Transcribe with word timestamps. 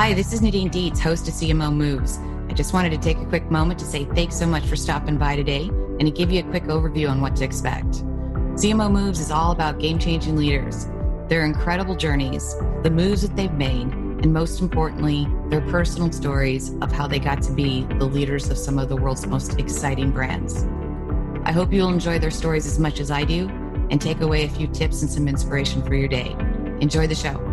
Hi, 0.00 0.14
this 0.14 0.32
is 0.32 0.40
Nadine 0.40 0.70
Dietz, 0.70 0.98
host 0.98 1.28
of 1.28 1.34
CMO 1.34 1.70
Moves. 1.70 2.20
I 2.48 2.54
just 2.54 2.72
wanted 2.72 2.88
to 2.88 2.96
take 2.96 3.18
a 3.18 3.26
quick 3.26 3.50
moment 3.50 3.78
to 3.80 3.84
say 3.84 4.06
thanks 4.06 4.34
so 4.34 4.46
much 4.46 4.64
for 4.64 4.74
stopping 4.74 5.18
by 5.18 5.36
today 5.36 5.68
and 5.68 6.00
to 6.00 6.10
give 6.10 6.32
you 6.32 6.40
a 6.40 6.42
quick 6.42 6.64
overview 6.64 7.10
on 7.10 7.20
what 7.20 7.36
to 7.36 7.44
expect. 7.44 8.02
CMO 8.56 8.90
Moves 8.90 9.20
is 9.20 9.30
all 9.30 9.52
about 9.52 9.78
game 9.78 9.98
changing 9.98 10.38
leaders, 10.38 10.86
their 11.28 11.44
incredible 11.44 11.94
journeys, 11.94 12.54
the 12.82 12.90
moves 12.90 13.20
that 13.20 13.36
they've 13.36 13.52
made, 13.52 13.88
and 13.92 14.32
most 14.32 14.62
importantly, 14.62 15.28
their 15.50 15.60
personal 15.70 16.10
stories 16.10 16.72
of 16.80 16.90
how 16.90 17.06
they 17.06 17.18
got 17.18 17.42
to 17.42 17.52
be 17.52 17.84
the 17.98 18.06
leaders 18.06 18.48
of 18.48 18.56
some 18.56 18.78
of 18.78 18.88
the 18.88 18.96
world's 18.96 19.26
most 19.26 19.58
exciting 19.58 20.12
brands. 20.12 20.64
I 21.44 21.52
hope 21.52 21.74
you'll 21.74 21.92
enjoy 21.92 22.18
their 22.18 22.30
stories 22.30 22.66
as 22.66 22.78
much 22.78 23.00
as 23.00 23.10
I 23.10 23.24
do 23.24 23.50
and 23.90 24.00
take 24.00 24.22
away 24.22 24.46
a 24.46 24.48
few 24.48 24.66
tips 24.66 25.02
and 25.02 25.10
some 25.10 25.28
inspiration 25.28 25.82
for 25.82 25.94
your 25.94 26.08
day. 26.08 26.34
Enjoy 26.80 27.06
the 27.06 27.14
show. 27.14 27.49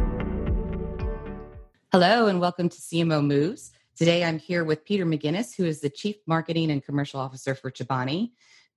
Hello, 1.94 2.28
and 2.28 2.42
welcome 2.42 2.68
to 2.68 2.78
CMO 2.78 3.26
Moves. 3.26 3.72
Today 3.96 4.26
I'm 4.26 4.40
here 4.40 4.66
with 4.66 4.84
Peter 4.84 5.06
McGuinness, 5.06 5.56
who 5.56 5.64
is 5.64 5.80
the 5.80 5.90
Chief 5.90 6.18
Marketing 6.28 6.70
and 6.70 6.84
Commercial 6.84 7.18
Officer 7.18 7.56
for 7.56 7.72
Chobani. 7.72 8.32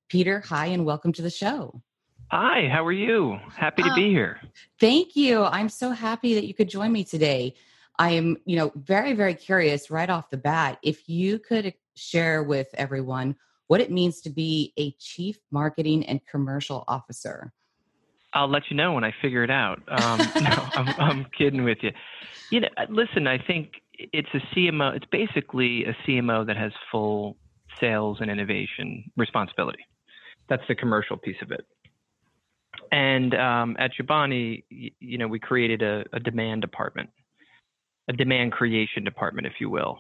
Peter, 0.08 0.39
hi, 0.47 0.66
and 0.66 0.84
welcome 0.84 1.12
to 1.14 1.20
the 1.20 1.28
show. 1.28 1.83
Hi, 2.31 2.69
how 2.69 2.86
are 2.86 2.92
you? 2.92 3.36
Happy 3.56 3.83
to 3.83 3.92
be 3.97 4.05
um, 4.05 4.11
here. 4.11 4.41
Thank 4.78 5.16
you. 5.16 5.42
I'm 5.42 5.69
so 5.69 5.91
happy 5.91 6.34
that 6.34 6.47
you 6.47 6.55
could 6.55 6.69
join 6.69 6.92
me 6.92 7.03
today. 7.03 7.55
I 7.98 8.11
am, 8.11 8.36
you 8.44 8.56
know, 8.56 8.70
very, 8.77 9.12
very 9.14 9.34
curious 9.34 9.91
right 9.91 10.08
off 10.08 10.31
the 10.31 10.36
bat 10.36 10.78
if 10.84 11.08
you 11.08 11.41
could 11.41 11.75
share 11.97 12.44
with 12.44 12.69
everyone 12.75 13.34
what 13.66 13.81
it 13.81 13.91
means 13.91 14.20
to 14.20 14.31
be 14.31 14.72
a 14.77 14.92
Chief 15.00 15.36
Marketing 15.50 16.06
and 16.06 16.25
Commercial 16.27 16.84
Officer. 16.86 17.53
I'll 18.33 18.48
let 18.50 18.62
you 18.70 18.77
know 18.77 18.92
when 18.92 19.05
I 19.05 19.12
figure 19.20 19.42
it 19.42 19.50
out. 19.50 19.81
Um, 19.89 20.19
no, 20.42 20.69
I'm, 20.75 20.89
I'm 21.00 21.27
kidding 21.36 21.64
with 21.64 21.78
you. 21.83 21.91
You 22.50 22.61
know, 22.61 22.69
uh, 22.77 22.87
listen, 22.89 23.27
I 23.27 23.39
think 23.39 23.72
it's 23.95 24.28
a 24.34 24.41
CMO. 24.55 24.97
It's 24.97 25.06
basically 25.10 25.84
a 25.84 25.97
CMO 26.06 26.47
that 26.47 26.56
has 26.56 26.72
full 26.91 27.37
sales 27.81 28.19
and 28.21 28.31
innovation 28.31 29.10
responsibility. 29.16 29.84
That's 30.49 30.62
the 30.69 30.75
commercial 30.75 31.16
piece 31.16 31.37
of 31.43 31.50
it. 31.50 31.65
And 32.93 33.34
um, 33.34 33.77
at 33.78 33.93
Chobani, 33.93 34.65
you 34.71 35.19
know, 35.19 35.28
we 35.28 35.38
created 35.38 35.82
a, 35.82 36.05
a 36.12 36.21
demand 36.21 36.62
department, 36.62 37.10
a 38.09 38.12
demand 38.12 38.53
creation 38.53 39.05
department, 39.05 39.47
if 39.47 39.55
you 39.60 39.71
will. 39.71 39.99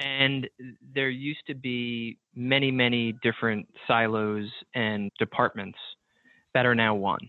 And 0.00 0.48
there 0.94 1.08
used 1.08 1.46
to 1.46 1.54
be 1.54 2.18
many, 2.34 2.70
many 2.70 3.14
different 3.22 3.68
silos 3.86 4.48
and 4.74 5.10
departments 5.18 5.78
that 6.54 6.66
are 6.66 6.74
now 6.74 6.94
one. 6.94 7.28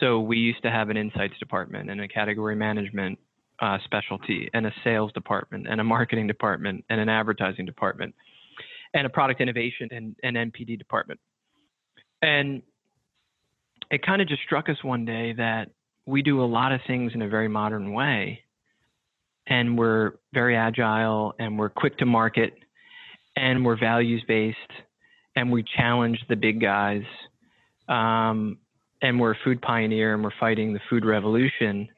So 0.00 0.20
we 0.20 0.36
used 0.36 0.62
to 0.62 0.70
have 0.70 0.90
an 0.90 0.96
insights 0.96 1.38
department 1.38 1.90
and 1.90 2.00
a 2.00 2.08
category 2.08 2.56
management 2.56 3.18
uh, 3.60 3.78
specialty 3.84 4.50
and 4.52 4.66
a 4.66 4.72
sales 4.84 5.12
department 5.12 5.66
and 5.68 5.80
a 5.80 5.84
marketing 5.84 6.26
department 6.26 6.84
and 6.90 7.00
an 7.00 7.08
advertising 7.08 7.64
department 7.64 8.14
and 8.94 9.06
a 9.06 9.10
product 9.10 9.40
innovation 9.40 9.88
and 9.90 10.16
an 10.22 10.50
NPD 10.50 10.78
department. 10.78 11.20
And 12.22 12.62
it 13.90 14.04
kind 14.04 14.20
of 14.20 14.28
just 14.28 14.42
struck 14.42 14.68
us 14.68 14.82
one 14.82 15.04
day 15.04 15.32
that 15.34 15.70
we 16.06 16.22
do 16.22 16.42
a 16.42 16.46
lot 16.46 16.72
of 16.72 16.80
things 16.86 17.12
in 17.14 17.22
a 17.22 17.28
very 17.28 17.48
modern 17.48 17.92
way 17.92 18.42
and 19.48 19.78
we're 19.78 20.12
very 20.34 20.56
agile 20.56 21.34
and 21.38 21.58
we're 21.58 21.68
quick 21.68 21.96
to 21.98 22.06
market 22.06 22.54
and 23.36 23.64
we're 23.64 23.78
values 23.78 24.22
based 24.26 24.58
and 25.36 25.52
we 25.52 25.64
challenge 25.76 26.18
the 26.28 26.36
big 26.36 26.60
guys 26.60 27.02
um, 27.88 28.58
and 29.02 29.20
we're 29.20 29.32
a 29.32 29.38
food 29.44 29.60
pioneer 29.62 30.14
and 30.14 30.24
we're 30.24 30.30
fighting 30.38 30.72
the 30.72 30.80
food 30.88 31.04
revolution. 31.04 31.88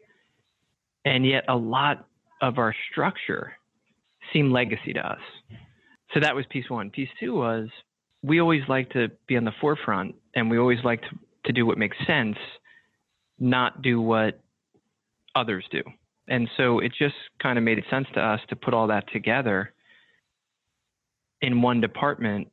And 1.04 1.26
yet 1.26 1.44
a 1.48 1.56
lot 1.56 2.06
of 2.42 2.58
our 2.58 2.74
structure 2.90 3.52
seemed 4.32 4.52
legacy 4.52 4.92
to 4.94 5.00
us. 5.00 5.20
So 6.14 6.20
that 6.20 6.34
was 6.34 6.44
piece 6.50 6.68
one. 6.68 6.90
Piece 6.90 7.08
two 7.20 7.34
was 7.34 7.68
we 8.22 8.40
always 8.40 8.62
like 8.68 8.90
to 8.90 9.08
be 9.26 9.36
on 9.36 9.44
the 9.44 9.52
forefront 9.60 10.14
and 10.34 10.50
we 10.50 10.58
always 10.58 10.78
like 10.84 11.02
to, 11.02 11.08
to 11.46 11.52
do 11.52 11.66
what 11.66 11.78
makes 11.78 11.96
sense 12.06 12.36
not 13.38 13.82
do 13.82 14.00
what 14.00 14.40
others 15.34 15.64
do. 15.70 15.82
And 16.28 16.48
so 16.56 16.80
it 16.80 16.92
just 16.98 17.14
kind 17.42 17.56
of 17.56 17.64
made 17.64 17.82
sense 17.90 18.06
to 18.14 18.20
us 18.20 18.40
to 18.48 18.56
put 18.56 18.74
all 18.74 18.88
that 18.88 19.10
together 19.12 19.72
in 21.40 21.62
one 21.62 21.80
department 21.80 22.48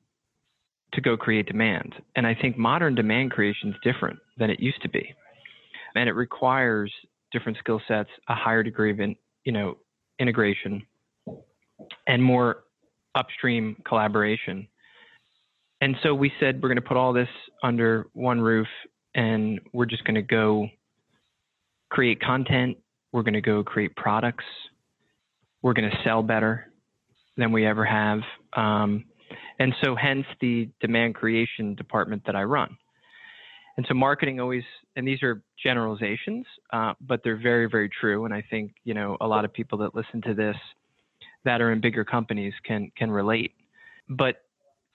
to 0.94 1.02
go 1.02 1.18
create 1.18 1.46
demand. 1.48 1.94
And 2.16 2.26
I 2.26 2.36
think 2.36 2.58
modern 2.58 2.96
demand 2.96 3.32
creation 3.32 3.70
is 3.70 3.76
different 3.84 4.20
than 4.38 4.50
it 4.50 4.60
used 4.60 4.82
to 4.82 4.90
be. 4.90 5.14
And 5.96 6.10
it 6.10 6.14
requires 6.14 6.92
different 7.32 7.58
skill 7.58 7.82
sets, 7.88 8.10
a 8.30 8.36
higher 8.36 8.64
degree 8.64 8.92
of 8.92 9.00
in, 9.00 9.16
you 9.44 9.52
know, 9.52 9.78
integration 10.20 10.86
and 12.08 12.24
more 12.24 12.64
upstream 13.16 13.82
collaboration. 13.88 14.68
And 15.82 15.96
so 16.04 16.14
we 16.14 16.32
said 16.40 16.62
we're 16.62 16.70
going 16.70 16.76
to 16.78 16.82
put 16.82 16.98
all 16.98 17.14
this 17.14 17.30
under 17.64 18.08
one 18.14 18.40
roof 18.40 18.68
and 19.14 19.60
we're 19.74 19.86
just 19.86 20.04
going 20.06 20.16
to 20.16 20.22
go 20.22 20.68
create 21.90 22.22
content 22.22 22.78
we're 23.16 23.24
going 23.24 23.34
to 23.34 23.42
go 23.42 23.64
create 23.64 23.96
products. 23.96 24.44
We're 25.62 25.72
going 25.72 25.90
to 25.90 25.98
sell 26.04 26.22
better 26.22 26.66
than 27.38 27.54
we 27.54 27.66
ever 27.66 27.86
have. 27.86 28.20
Um, 28.58 29.06
and 29.60 29.74
so, 29.84 29.96
hence 29.96 30.26
the 30.42 30.70
demand 30.82 31.16
creation 31.16 31.76
department 31.76 32.24
that 32.26 32.36
I 32.36 32.44
run. 32.44 32.78
And 33.78 33.86
so, 33.88 33.94
marketing 33.94 34.40
always, 34.40 34.64
and 34.96 35.08
these 35.08 35.22
are 35.24 35.42
generalizations, 35.62 36.46
uh, 36.72 36.94
but 37.02 37.22
they're 37.24 37.42
very, 37.42 37.68
very 37.70 37.90
true. 37.90 38.26
And 38.26 38.34
I 38.34 38.44
think, 38.50 38.74
you 38.84 38.94
know, 38.94 39.18
a 39.20 39.28
lot 39.28 39.46
of 39.46 39.54
people 39.54 39.78
that 39.80 39.96
listen 39.96 40.22
to 40.24 40.34
this 40.34 40.56
that 41.44 41.62
are 41.62 41.72
in 41.72 41.82
bigger 41.82 42.06
companies 42.06 42.54
can, 42.66 42.92
can 42.98 43.12
relate. 43.12 43.52
But, 44.10 44.44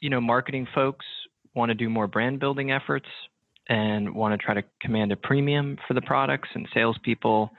you 0.01 0.11
know, 0.11 0.21
marketing 0.21 0.67
folks 0.75 1.05
want 1.55 1.71
to 1.71 1.75
do 1.75 1.89
more 1.89 2.07
brand 2.07 2.41
building 2.41 2.71
efforts 2.73 3.07
and 3.69 4.15
want 4.15 4.33
to 4.39 4.45
try 4.45 4.55
to 4.55 4.63
command 4.81 5.13
a 5.13 5.17
premium 5.17 5.79
for 5.87 5.95
the 5.95 6.03
products, 6.03 6.49
and 6.55 6.67
salespeople 6.75 7.51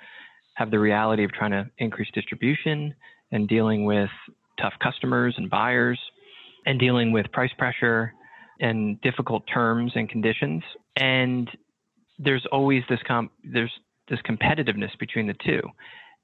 have 0.55 0.71
the 0.71 0.79
reality 0.79 1.23
of 1.23 1.31
trying 1.31 1.51
to 1.51 1.69
increase 1.77 2.09
distribution 2.13 2.93
and 3.31 3.47
dealing 3.47 3.85
with 3.85 4.09
tough 4.59 4.73
customers 4.83 5.33
and 5.37 5.49
buyers 5.49 5.99
and 6.65 6.79
dealing 6.79 7.11
with 7.11 7.31
price 7.31 7.51
pressure 7.57 8.13
and 8.59 8.99
difficult 9.01 9.43
terms 9.51 9.91
and 9.95 10.09
conditions. 10.09 10.63
And 10.95 11.49
there's 12.19 12.45
always 12.51 12.83
this 12.89 12.99
comp- 13.07 13.31
there's 13.43 13.71
this 14.09 14.19
competitiveness 14.27 14.97
between 14.99 15.27
the 15.27 15.35
two. 15.45 15.61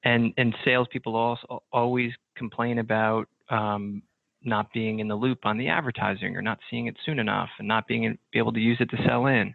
And 0.03 0.33
and 0.37 0.55
salespeople 0.63 1.15
also 1.15 1.63
always 1.71 2.11
complain 2.37 2.79
about 2.79 3.27
um, 3.49 4.03
not 4.43 4.71
being 4.73 4.99
in 4.99 5.07
the 5.07 5.15
loop 5.15 5.39
on 5.43 5.57
the 5.57 5.67
advertising 5.67 6.35
or 6.35 6.41
not 6.41 6.59
seeing 6.69 6.87
it 6.87 6.95
soon 7.05 7.19
enough 7.19 7.49
and 7.59 7.67
not 7.67 7.87
being 7.87 8.17
be 8.31 8.39
able 8.39 8.53
to 8.53 8.59
use 8.59 8.77
it 8.79 8.89
to 8.91 8.97
sell 9.07 9.25
in 9.25 9.53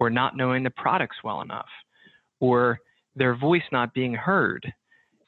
or 0.00 0.10
not 0.10 0.36
knowing 0.36 0.62
the 0.62 0.70
products 0.70 1.16
well 1.22 1.42
enough 1.42 1.68
or 2.40 2.78
their 3.14 3.36
voice 3.36 3.62
not 3.70 3.92
being 3.92 4.14
heard 4.14 4.72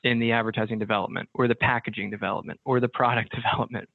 in 0.03 0.19
the 0.19 0.33
advertising 0.33 0.79
development 0.79 1.29
or 1.35 1.49
the 1.49 1.55
packaging 1.55 2.11
development 2.11 2.59
or 2.65 2.81
the 2.81 2.89
product 2.89 3.35
development. 3.35 3.89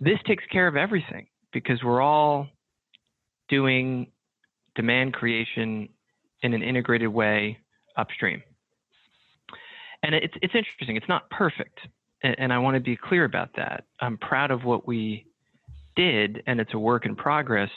This 0.00 0.18
takes 0.26 0.44
care 0.50 0.66
of 0.66 0.76
everything 0.76 1.26
because 1.52 1.82
we're 1.82 2.00
all 2.00 2.48
doing 3.48 4.08
demand 4.74 5.14
creation 5.14 5.88
in 6.42 6.52
an 6.52 6.62
integrated 6.62 7.08
way 7.08 7.58
upstream. 7.96 8.42
And 10.02 10.14
it's 10.14 10.34
it's 10.42 10.54
interesting. 10.54 10.96
It's 10.96 11.08
not 11.08 11.30
perfect, 11.30 11.78
and, 12.22 12.36
and 12.38 12.52
I 12.52 12.58
want 12.58 12.74
to 12.74 12.80
be 12.80 12.96
clear 12.96 13.24
about 13.24 13.50
that. 13.56 13.84
I'm 14.00 14.18
proud 14.18 14.50
of 14.50 14.62
what 14.64 14.86
we 14.86 15.26
did, 15.96 16.42
and 16.46 16.60
it's 16.60 16.74
a 16.74 16.78
work 16.78 17.06
in 17.06 17.16
progress. 17.16 17.70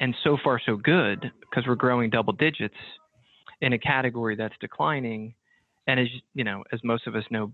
And 0.00 0.14
so 0.24 0.36
far, 0.42 0.60
so 0.64 0.76
good 0.76 1.30
because 1.40 1.68
we're 1.68 1.76
growing 1.76 2.10
double 2.10 2.32
digits 2.32 2.74
in 3.60 3.72
a 3.72 3.78
category 3.78 4.34
that's 4.34 4.54
declining. 4.60 5.34
And 5.86 6.00
as 6.00 6.08
you 6.34 6.42
know, 6.42 6.64
as 6.72 6.80
most 6.82 7.06
of 7.06 7.14
us 7.14 7.22
know, 7.30 7.52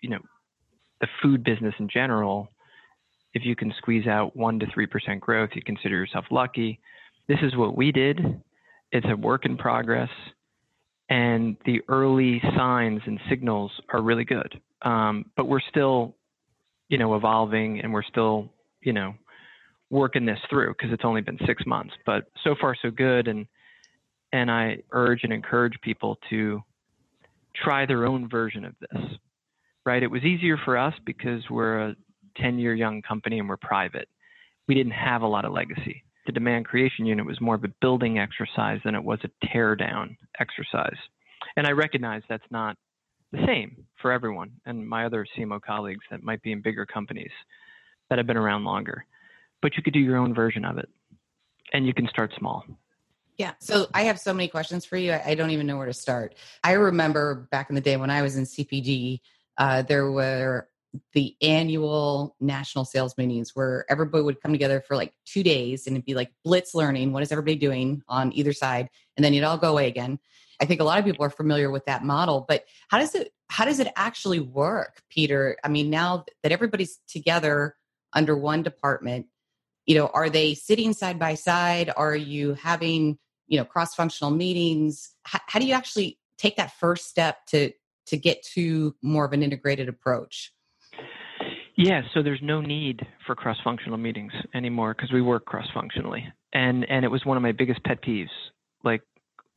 you 0.00 0.10
know, 0.10 0.20
the 1.00 1.08
food 1.20 1.42
business 1.42 1.74
in 1.80 1.88
general, 1.88 2.48
if 3.34 3.44
you 3.44 3.56
can 3.56 3.72
squeeze 3.78 4.06
out 4.06 4.36
one 4.36 4.58
to 4.58 4.66
three 4.72 4.86
percent 4.86 5.20
growth, 5.20 5.50
you 5.54 5.62
consider 5.62 5.96
yourself 5.96 6.24
lucky. 6.30 6.80
This 7.28 7.38
is 7.42 7.56
what 7.56 7.76
we 7.76 7.92
did. 7.92 8.20
It's 8.90 9.06
a 9.08 9.16
work 9.16 9.46
in 9.46 9.56
progress, 9.56 10.10
and 11.08 11.56
the 11.64 11.80
early 11.88 12.42
signs 12.56 13.00
and 13.06 13.18
signals 13.30 13.70
are 13.92 14.02
really 14.02 14.24
good. 14.24 14.60
Um, 14.82 15.26
but 15.36 15.46
we're 15.46 15.60
still, 15.60 16.16
you 16.88 16.98
know, 16.98 17.14
evolving, 17.14 17.80
and 17.80 17.92
we're 17.92 18.02
still, 18.02 18.52
you 18.82 18.92
know, 18.92 19.14
working 19.90 20.26
this 20.26 20.38
through 20.50 20.74
because 20.76 20.92
it's 20.92 21.04
only 21.04 21.20
been 21.20 21.38
six 21.46 21.64
months. 21.66 21.94
But 22.04 22.24
so 22.44 22.54
far, 22.60 22.76
so 22.80 22.90
good. 22.90 23.28
And 23.28 23.46
and 24.32 24.50
I 24.50 24.78
urge 24.92 25.20
and 25.22 25.32
encourage 25.32 25.74
people 25.82 26.18
to 26.30 26.60
try 27.54 27.86
their 27.86 28.06
own 28.06 28.28
version 28.28 28.64
of 28.64 28.74
this. 28.80 29.02
Right? 29.86 30.02
It 30.02 30.10
was 30.10 30.22
easier 30.22 30.58
for 30.64 30.76
us 30.76 30.94
because 31.06 31.42
we're 31.50 31.88
a 31.88 31.96
10 32.36 32.58
year 32.58 32.74
young 32.74 33.02
company 33.02 33.38
and 33.38 33.48
we're 33.48 33.56
private. 33.56 34.08
We 34.68 34.74
didn't 34.74 34.92
have 34.92 35.22
a 35.22 35.26
lot 35.26 35.44
of 35.44 35.52
legacy. 35.52 36.04
The 36.26 36.32
demand 36.32 36.66
creation 36.66 37.04
unit 37.04 37.26
was 37.26 37.40
more 37.40 37.56
of 37.56 37.64
a 37.64 37.72
building 37.80 38.18
exercise 38.18 38.80
than 38.84 38.94
it 38.94 39.02
was 39.02 39.18
a 39.24 39.46
tear 39.46 39.74
down 39.74 40.16
exercise. 40.38 40.96
And 41.56 41.66
I 41.66 41.72
recognize 41.72 42.22
that's 42.28 42.42
not 42.50 42.76
the 43.32 43.44
same 43.46 43.84
for 44.00 44.12
everyone 44.12 44.52
and 44.66 44.88
my 44.88 45.06
other 45.06 45.26
CMO 45.36 45.60
colleagues 45.60 46.04
that 46.10 46.22
might 46.22 46.42
be 46.42 46.52
in 46.52 46.60
bigger 46.60 46.86
companies 46.86 47.30
that 48.08 48.18
have 48.18 48.26
been 48.26 48.36
around 48.36 48.64
longer 48.64 49.06
but 49.62 49.76
you 49.76 49.82
could 49.82 49.94
do 49.94 50.00
your 50.00 50.18
own 50.18 50.34
version 50.34 50.64
of 50.66 50.76
it 50.76 50.90
and 51.72 51.86
you 51.86 51.94
can 51.94 52.06
start 52.08 52.32
small. 52.36 52.64
Yeah. 53.38 53.52
So 53.60 53.86
I 53.94 54.02
have 54.02 54.20
so 54.20 54.34
many 54.34 54.48
questions 54.48 54.84
for 54.84 54.98
you. 54.98 55.12
I, 55.12 55.34
don't 55.34 55.50
even 55.50 55.66
know 55.66 55.78
where 55.78 55.86
to 55.86 55.94
start. 55.94 56.34
I 56.62 56.72
remember 56.72 57.48
back 57.50 57.70
in 57.70 57.74
the 57.74 57.80
day 57.80 57.96
when 57.96 58.10
I 58.10 58.20
was 58.20 58.36
in 58.36 58.44
CPG, 58.44 59.20
uh, 59.56 59.82
there 59.82 60.10
were 60.10 60.68
the 61.12 61.34
annual 61.40 62.36
national 62.40 62.84
sales 62.84 63.16
meetings 63.16 63.54
where 63.54 63.86
everybody 63.88 64.22
would 64.22 64.40
come 64.40 64.52
together 64.52 64.80
for 64.80 64.96
like 64.96 65.14
two 65.24 65.42
days 65.42 65.86
and 65.86 65.96
it'd 65.96 66.04
be 66.04 66.14
like 66.14 66.30
blitz 66.44 66.74
learning. 66.74 67.12
What 67.12 67.22
is 67.22 67.32
everybody 67.32 67.56
doing 67.56 68.02
on 68.08 68.32
either 68.34 68.52
side? 68.52 68.88
And 69.16 69.24
then 69.24 69.32
you'd 69.32 69.44
all 69.44 69.58
go 69.58 69.70
away 69.70 69.88
again. 69.88 70.18
I 70.60 70.64
think 70.64 70.80
a 70.80 70.84
lot 70.84 70.98
of 70.98 71.04
people 71.04 71.24
are 71.24 71.30
familiar 71.30 71.70
with 71.70 71.86
that 71.86 72.04
model, 72.04 72.44
but 72.46 72.64
how 72.88 72.98
does 72.98 73.14
it 73.14 73.32
how 73.48 73.64
does 73.64 73.80
it 73.80 73.88
actually 73.96 74.40
work, 74.40 75.02
Peter? 75.10 75.56
I 75.62 75.68
mean, 75.68 75.90
now 75.90 76.24
that 76.42 76.52
everybody's 76.52 76.98
together 77.06 77.76
under 78.14 78.36
one 78.36 78.62
department, 78.62 79.26
you 79.86 79.94
know 79.94 80.06
are 80.08 80.30
they 80.30 80.54
sitting 80.54 80.92
side 80.92 81.18
by 81.18 81.34
side 81.34 81.92
are 81.96 82.16
you 82.16 82.54
having 82.54 83.18
you 83.46 83.58
know 83.58 83.64
cross 83.64 83.94
functional 83.94 84.30
meetings 84.30 85.14
how, 85.24 85.40
how 85.46 85.58
do 85.58 85.66
you 85.66 85.74
actually 85.74 86.18
take 86.38 86.56
that 86.56 86.72
first 86.78 87.08
step 87.08 87.44
to 87.46 87.72
to 88.06 88.16
get 88.16 88.42
to 88.42 88.94
more 89.02 89.24
of 89.24 89.32
an 89.32 89.42
integrated 89.42 89.88
approach 89.88 90.52
yeah, 91.76 92.02
so 92.12 92.22
there's 92.22 92.40
no 92.42 92.60
need 92.60 93.06
for 93.26 93.34
cross-functional 93.34 93.98
meetings 93.98 94.32
anymore 94.54 94.94
because 94.94 95.12
we 95.12 95.22
work 95.22 95.44
cross-functionally, 95.46 96.26
and 96.52 96.84
and 96.88 97.04
it 97.04 97.08
was 97.08 97.24
one 97.24 97.36
of 97.36 97.42
my 97.42 97.52
biggest 97.52 97.82
pet 97.84 98.02
peeves. 98.02 98.28
Like, 98.84 99.02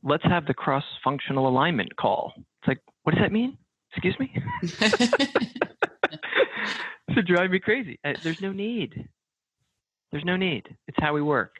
let's 0.02 0.24
have 0.24 0.46
the 0.46 0.54
cross-functional 0.54 1.48
alignment 1.48 1.94
call. 1.96 2.32
It's 2.36 2.68
like, 2.68 2.80
what 3.02 3.14
does 3.14 3.22
that 3.22 3.32
mean? 3.32 3.58
Excuse 3.92 4.16
me. 4.18 4.32
to 7.14 7.22
drive 7.22 7.50
me 7.50 7.58
crazy. 7.58 7.98
Uh, 8.04 8.12
there's 8.22 8.40
no 8.40 8.52
need. 8.52 9.08
There's 10.12 10.24
no 10.24 10.36
need. 10.36 10.68
It's 10.86 10.98
how 11.00 11.12
we 11.14 11.22
work. 11.22 11.54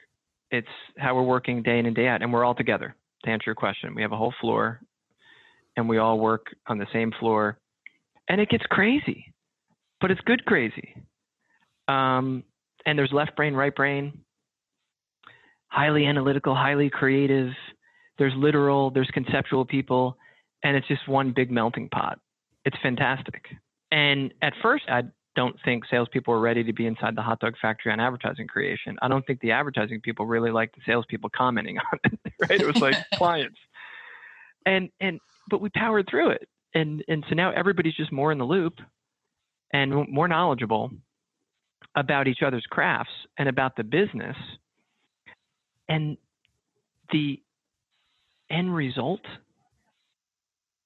It's 0.51 0.69
how 0.99 1.15
we're 1.15 1.23
working 1.23 1.63
day 1.63 1.79
in 1.79 1.87
and 1.87 1.97
day 1.97 2.09
out, 2.09 2.23
and 2.23 2.33
we're 2.33 2.45
all 2.45 2.55
together. 2.55 2.95
To 3.25 3.31
answer 3.31 3.45
your 3.47 3.55
question, 3.55 3.95
we 3.95 4.03
have 4.03 4.13
a 4.13 4.17
whole 4.17 4.35
floor, 4.41 4.81
and 5.77 5.89
we 5.89 5.99
all 5.99 6.19
work 6.19 6.47
on 6.67 6.79
the 6.79 6.87
same 6.93 7.13
floor, 7.19 7.59
and 8.29 8.41
it 8.41 8.49
gets 8.49 8.65
crazy, 8.71 9.33
but 10.01 10.11
it's 10.11 10.21
good 10.23 10.45
crazy. 10.45 10.95
Um, 11.89 12.45
and 12.85 12.99
there's 12.99 13.13
left 13.13 13.37
brain, 13.37 13.55
right 13.55 13.75
brain, 13.75 14.21
highly 15.69 16.07
analytical, 16.07 16.55
highly 16.55 16.91
creative. 16.91 17.51
There's 18.19 18.35
literal, 18.37 18.91
there's 18.91 19.11
conceptual 19.13 19.65
people, 19.65 20.17
and 20.63 20.77
it's 20.77 20.89
just 20.89 21.07
one 21.09 21.33
big 21.35 21.51
melting 21.51 21.89
pot. 21.91 22.19
It's 22.65 22.77
fantastic. 22.83 23.45
And 23.91 24.33
at 24.43 24.53
first, 24.63 24.85
I 24.89 25.03
don't 25.37 25.57
think 25.65 25.85
salespeople 25.89 26.33
were 26.33 26.41
ready 26.41 26.65
to 26.65 26.73
be 26.73 26.87
inside 26.87 27.15
the 27.15 27.23
hot 27.23 27.41
dog 27.41 27.55
factory 27.61 27.93
on 27.93 28.01
advertising 28.01 28.49
creation. 28.49 28.97
I 29.03 29.09
don't 29.09 29.25
think 29.27 29.41
the 29.41 29.53
advertising 29.53 30.01
people 30.01 30.27
really 30.27 30.51
liked 30.51 30.75
the 30.75 30.83
salespeople 30.87 31.31
commenting 31.37 31.79
on 31.93 31.99
it. 32.05 32.33
Right? 32.41 32.61
It 32.61 32.67
was 32.67 32.81
like 32.81 32.97
clients, 33.15 33.59
and 34.65 34.89
and 35.01 35.21
but 35.49 35.61
we 35.61 35.69
powered 35.71 36.09
through 36.11 36.31
it, 36.31 36.49
and 36.75 37.05
and 37.07 37.25
so 37.29 37.35
now 37.35 37.53
everybody's 37.53 37.95
just 37.95 38.11
more 38.11 38.33
in 38.33 38.39
the 38.39 38.45
loop, 38.45 38.81
and 39.73 40.09
more 40.09 40.29
knowledgeable 40.29 40.91
about 41.95 42.29
each 42.29 42.43
other's 42.45 42.67
crafts 42.71 43.13
and 43.39 43.49
about 43.49 43.77
the 43.77 43.85
business, 43.85 44.37
and 45.89 46.17
the 47.11 47.41
end 48.51 48.75
result 48.75 49.21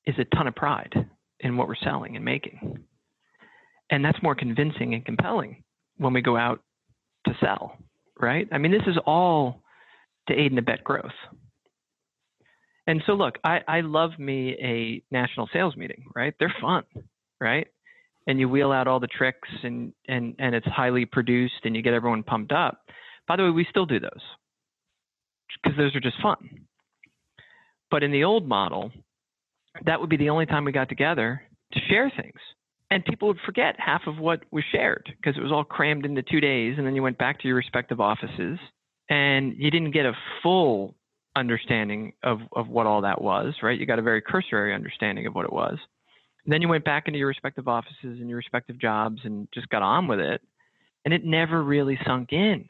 is 0.06 0.14
a 0.18 0.36
ton 0.36 0.46
of 0.46 0.54
pride 0.54 0.92
in 1.40 1.56
what 1.56 1.68
we're 1.68 1.74
selling 1.76 2.16
and 2.16 2.24
making 2.24 2.84
and 3.90 4.04
that's 4.04 4.22
more 4.22 4.34
convincing 4.34 4.94
and 4.94 5.04
compelling 5.04 5.62
when 5.98 6.12
we 6.12 6.22
go 6.22 6.36
out 6.36 6.62
to 7.26 7.34
sell, 7.40 7.76
right? 8.18 8.48
I 8.52 8.58
mean, 8.58 8.72
this 8.72 8.86
is 8.86 8.96
all 9.04 9.62
to 10.28 10.34
aid 10.34 10.52
and 10.52 10.58
abet 10.58 10.84
growth. 10.84 11.10
And 12.86 13.02
so, 13.06 13.12
look, 13.12 13.38
I, 13.44 13.60
I 13.68 13.80
love 13.82 14.18
me 14.18 14.56
a 14.60 15.02
national 15.14 15.48
sales 15.52 15.76
meeting, 15.76 16.04
right? 16.14 16.34
They're 16.38 16.54
fun, 16.60 16.84
right? 17.40 17.66
And 18.30 18.38
you 18.38 18.48
wheel 18.48 18.70
out 18.70 18.86
all 18.86 19.00
the 19.00 19.08
tricks 19.08 19.48
and, 19.64 19.92
and, 20.06 20.36
and 20.38 20.54
it's 20.54 20.66
highly 20.66 21.04
produced 21.04 21.64
and 21.64 21.74
you 21.74 21.82
get 21.82 21.94
everyone 21.94 22.22
pumped 22.22 22.52
up. 22.52 22.82
By 23.26 23.34
the 23.34 23.42
way, 23.42 23.50
we 23.50 23.66
still 23.68 23.86
do 23.86 23.98
those 23.98 24.22
because 25.60 25.76
those 25.76 25.96
are 25.96 26.00
just 26.00 26.22
fun. 26.22 26.66
But 27.90 28.04
in 28.04 28.12
the 28.12 28.22
old 28.22 28.46
model, 28.46 28.92
that 29.84 30.00
would 30.00 30.10
be 30.10 30.16
the 30.16 30.30
only 30.30 30.46
time 30.46 30.64
we 30.64 30.70
got 30.70 30.88
together 30.88 31.42
to 31.72 31.80
share 31.88 32.12
things 32.16 32.38
and 32.90 33.04
people 33.04 33.28
would 33.28 33.38
forget 33.46 33.76
half 33.78 34.02
of 34.06 34.18
what 34.18 34.42
was 34.50 34.64
shared 34.72 35.08
because 35.16 35.36
it 35.36 35.42
was 35.42 35.52
all 35.52 35.64
crammed 35.64 36.04
into 36.04 36.22
two 36.22 36.40
days 36.40 36.74
and 36.76 36.86
then 36.86 36.94
you 36.94 37.02
went 37.02 37.18
back 37.18 37.40
to 37.40 37.48
your 37.48 37.56
respective 37.56 38.00
offices 38.00 38.58
and 39.08 39.54
you 39.56 39.70
didn't 39.70 39.92
get 39.92 40.06
a 40.06 40.12
full 40.42 40.94
understanding 41.36 42.12
of, 42.22 42.40
of 42.54 42.68
what 42.68 42.86
all 42.86 43.02
that 43.02 43.22
was 43.22 43.54
right 43.62 43.78
you 43.78 43.86
got 43.86 43.98
a 43.98 44.02
very 44.02 44.20
cursory 44.20 44.74
understanding 44.74 45.26
of 45.26 45.34
what 45.34 45.44
it 45.44 45.52
was 45.52 45.78
then 46.46 46.62
you 46.62 46.68
went 46.68 46.84
back 46.84 47.06
into 47.06 47.18
your 47.18 47.28
respective 47.28 47.68
offices 47.68 47.96
and 48.02 48.28
your 48.28 48.36
respective 48.38 48.78
jobs 48.78 49.20
and 49.24 49.48
just 49.52 49.68
got 49.68 49.82
on 49.82 50.06
with 50.06 50.20
it 50.20 50.40
and 51.04 51.14
it 51.14 51.24
never 51.24 51.62
really 51.62 51.98
sunk 52.06 52.32
in 52.32 52.68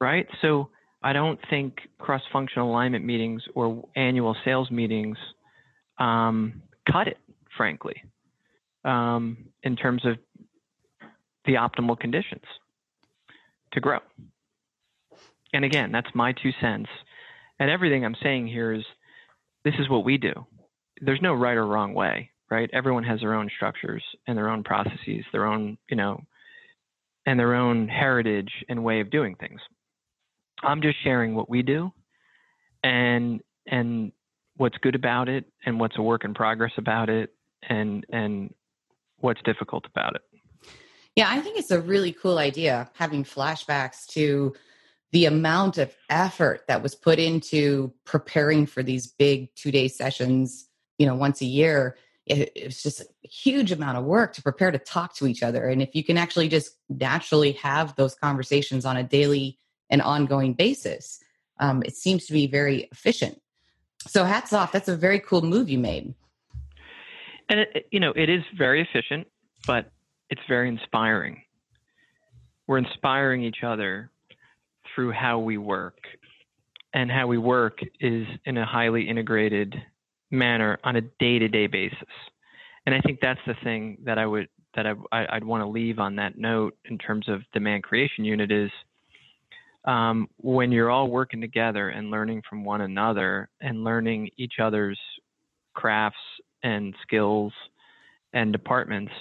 right 0.00 0.26
so 0.40 0.68
i 1.02 1.12
don't 1.12 1.38
think 1.50 1.78
cross-functional 1.98 2.68
alignment 2.68 3.04
meetings 3.04 3.42
or 3.54 3.84
annual 3.96 4.36
sales 4.44 4.70
meetings 4.70 5.16
um, 5.98 6.62
cut 6.90 7.06
it 7.06 7.18
frankly 7.56 8.02
um, 8.84 9.36
in 9.62 9.76
terms 9.76 10.04
of 10.04 10.16
the 11.44 11.54
optimal 11.54 11.98
conditions 11.98 12.44
to 13.72 13.80
grow. 13.80 13.98
And 15.52 15.64
again, 15.64 15.92
that's 15.92 16.08
my 16.14 16.32
two 16.32 16.50
cents. 16.60 16.88
And 17.58 17.70
everything 17.70 18.04
I'm 18.04 18.16
saying 18.22 18.46
here 18.46 18.72
is 18.72 18.84
this 19.64 19.74
is 19.78 19.88
what 19.88 20.04
we 20.04 20.18
do. 20.18 20.32
There's 21.00 21.22
no 21.22 21.34
right 21.34 21.56
or 21.56 21.66
wrong 21.66 21.94
way, 21.94 22.30
right? 22.52 22.68
Everyone 22.74 23.02
has 23.04 23.20
their 23.20 23.32
own 23.32 23.48
structures 23.56 24.04
and 24.26 24.36
their 24.36 24.50
own 24.50 24.62
processes, 24.62 25.24
their 25.32 25.46
own, 25.46 25.78
you 25.88 25.96
know, 25.96 26.20
and 27.24 27.40
their 27.40 27.54
own 27.54 27.88
heritage 27.88 28.50
and 28.68 28.84
way 28.84 29.00
of 29.00 29.10
doing 29.10 29.34
things. 29.36 29.58
I'm 30.62 30.82
just 30.82 31.02
sharing 31.02 31.34
what 31.34 31.48
we 31.48 31.62
do 31.62 31.90
and 32.84 33.40
and 33.66 34.12
what's 34.58 34.76
good 34.82 34.94
about 34.94 35.30
it 35.30 35.46
and 35.64 35.80
what's 35.80 35.96
a 35.96 36.02
work 36.02 36.24
in 36.26 36.34
progress 36.34 36.72
about 36.76 37.08
it 37.08 37.30
and 37.70 38.04
and 38.12 38.52
what's 39.20 39.40
difficult 39.44 39.86
about 39.86 40.14
it. 40.14 40.22
Yeah, 41.16 41.30
I 41.30 41.40
think 41.40 41.58
it's 41.58 41.70
a 41.70 41.80
really 41.80 42.12
cool 42.12 42.36
idea 42.36 42.90
having 42.94 43.24
flashbacks 43.24 44.06
to 44.08 44.54
the 45.12 45.24
amount 45.24 45.78
of 45.78 45.94
effort 46.10 46.64
that 46.68 46.82
was 46.82 46.94
put 46.94 47.18
into 47.18 47.94
preparing 48.04 48.66
for 48.66 48.82
these 48.82 49.06
big 49.06 49.54
two 49.54 49.70
day 49.70 49.88
sessions, 49.88 50.68
you 50.98 51.06
know, 51.06 51.14
once 51.14 51.40
a 51.40 51.46
year. 51.46 51.96
It, 52.26 52.52
it, 52.54 52.64
was 52.66 52.82
just 52.82 53.00
a 53.00 53.06
huge 53.22 53.72
amount 53.72 53.98
of 53.98 54.04
work 54.04 54.32
to 54.34 54.42
prepare 54.42 54.70
to 54.70 54.78
talk 54.78 55.16
to 55.16 55.26
each 55.26 55.42
other. 55.42 55.68
And 55.68 55.82
if 55.82 55.94
you 55.94 56.04
can 56.04 56.16
actually 56.16 56.48
just 56.48 56.76
naturally 56.88 57.52
have 57.52 57.96
those 57.96 58.14
conversations 58.14 58.84
on 58.84 58.96
a 58.96 59.02
daily 59.02 59.58
and 59.90 60.00
ongoing 60.00 60.54
basis, 60.54 61.18
um, 61.58 61.82
it 61.84 61.96
seems 61.96 62.26
to 62.26 62.32
be 62.32 62.46
very 62.46 62.88
efficient. 62.92 63.40
So 64.06 64.24
hats 64.24 64.52
off. 64.52 64.72
That's 64.72 64.88
a 64.88 64.96
very 64.96 65.20
cool 65.20 65.42
move 65.42 65.68
you 65.68 65.78
made. 65.78 66.14
And 67.48 67.60
it, 67.60 67.86
you 67.90 68.00
know, 68.00 68.12
it 68.16 68.28
is 68.28 68.42
very 68.56 68.82
efficient, 68.82 69.26
but 69.66 69.90
it's 70.30 70.40
very 70.48 70.68
inspiring. 70.68 71.42
We're 72.66 72.78
inspiring 72.78 73.42
each 73.42 73.62
other 73.64 74.10
through 74.94 75.12
how 75.12 75.38
we 75.38 75.58
work. 75.58 75.98
And 76.94 77.10
how 77.10 77.26
we 77.26 77.38
work 77.38 77.78
is 78.00 78.26
in 78.44 78.58
a 78.58 78.66
highly 78.66 79.08
integrated 79.08 79.74
manner 80.32 80.78
on 80.82 80.96
a 80.96 81.00
day-to-day 81.20 81.68
basis. 81.68 82.08
And 82.86 82.94
I 82.94 83.00
think 83.00 83.20
that's 83.20 83.40
the 83.46 83.54
thing 83.62 83.98
that 84.04 84.18
I 84.18 84.26
would 84.26 84.48
that 84.74 84.86
I, 84.86 85.26
I'd 85.30 85.44
want 85.44 85.62
to 85.62 85.66
leave 85.66 85.98
on 85.98 86.16
that 86.16 86.38
note 86.38 86.74
in 86.86 86.96
terms 86.96 87.28
of 87.28 87.42
demand 87.52 87.82
creation 87.82 88.24
unit 88.24 88.50
is 88.50 88.70
um, 89.84 90.28
when 90.38 90.72
you're 90.72 90.90
all 90.90 91.08
working 91.08 91.42
together 91.42 91.90
and 91.90 92.10
learning 92.10 92.42
from 92.48 92.64
one 92.64 92.80
another 92.80 93.50
and 93.60 93.84
learning 93.84 94.30
each 94.38 94.54
other's 94.62 94.98
crafts 95.74 96.16
and 96.62 96.94
skills 97.02 97.52
and 98.32 98.50
departments, 98.50 99.12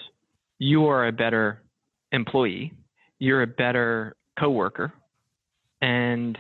you 0.59 0.85
are 0.85 1.07
a 1.07 1.11
better 1.11 1.61
employee, 2.11 2.71
you're 3.19 3.41
a 3.41 3.47
better 3.47 4.15
coworker, 4.39 4.93
and 5.81 6.37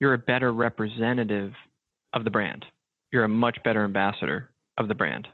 you're 0.00 0.14
a 0.14 0.18
better 0.18 0.52
representative 0.52 1.52
of 2.14 2.24
the 2.24 2.30
brand. 2.30 2.64
You're 3.12 3.24
a 3.24 3.28
much 3.28 3.62
better 3.62 3.84
ambassador 3.84 4.50
of 4.78 4.88
the 4.88 4.94
brand. 4.94 5.28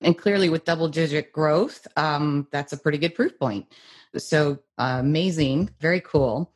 And 0.00 0.16
clearly, 0.16 0.50
with 0.50 0.64
double 0.64 0.88
digit 0.88 1.32
growth, 1.32 1.86
um, 1.96 2.46
that's 2.52 2.72
a 2.72 2.76
pretty 2.76 2.98
good 2.98 3.14
proof 3.14 3.38
point. 3.38 3.66
So 4.16 4.58
uh, 4.78 4.98
amazing, 5.00 5.70
very 5.80 6.00
cool. 6.00 6.52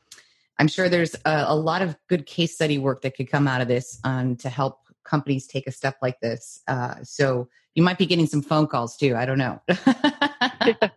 I'm 0.58 0.68
sure 0.68 0.88
there's 0.88 1.14
a, 1.24 1.44
a, 1.48 1.56
lot 1.56 1.82
of 1.82 1.96
good 2.08 2.26
case 2.26 2.54
study 2.54 2.78
work 2.78 3.02
that 3.02 3.16
could 3.16 3.30
come 3.30 3.46
out 3.46 3.60
of 3.60 3.68
this 3.68 4.00
um, 4.04 4.36
to 4.36 4.48
help 4.48 4.80
companies 5.04 5.46
take 5.46 5.66
a 5.66 5.72
step 5.72 5.96
like 6.02 6.20
this. 6.20 6.60
Uh, 6.66 6.96
so 7.02 7.48
you 7.74 7.82
might 7.82 7.96
be 7.96 8.06
getting 8.06 8.26
some 8.26 8.42
phone 8.42 8.66
calls 8.66 8.96
too. 8.96 9.14
I 9.16 9.24
don't 9.24 9.38
know. 9.38 9.62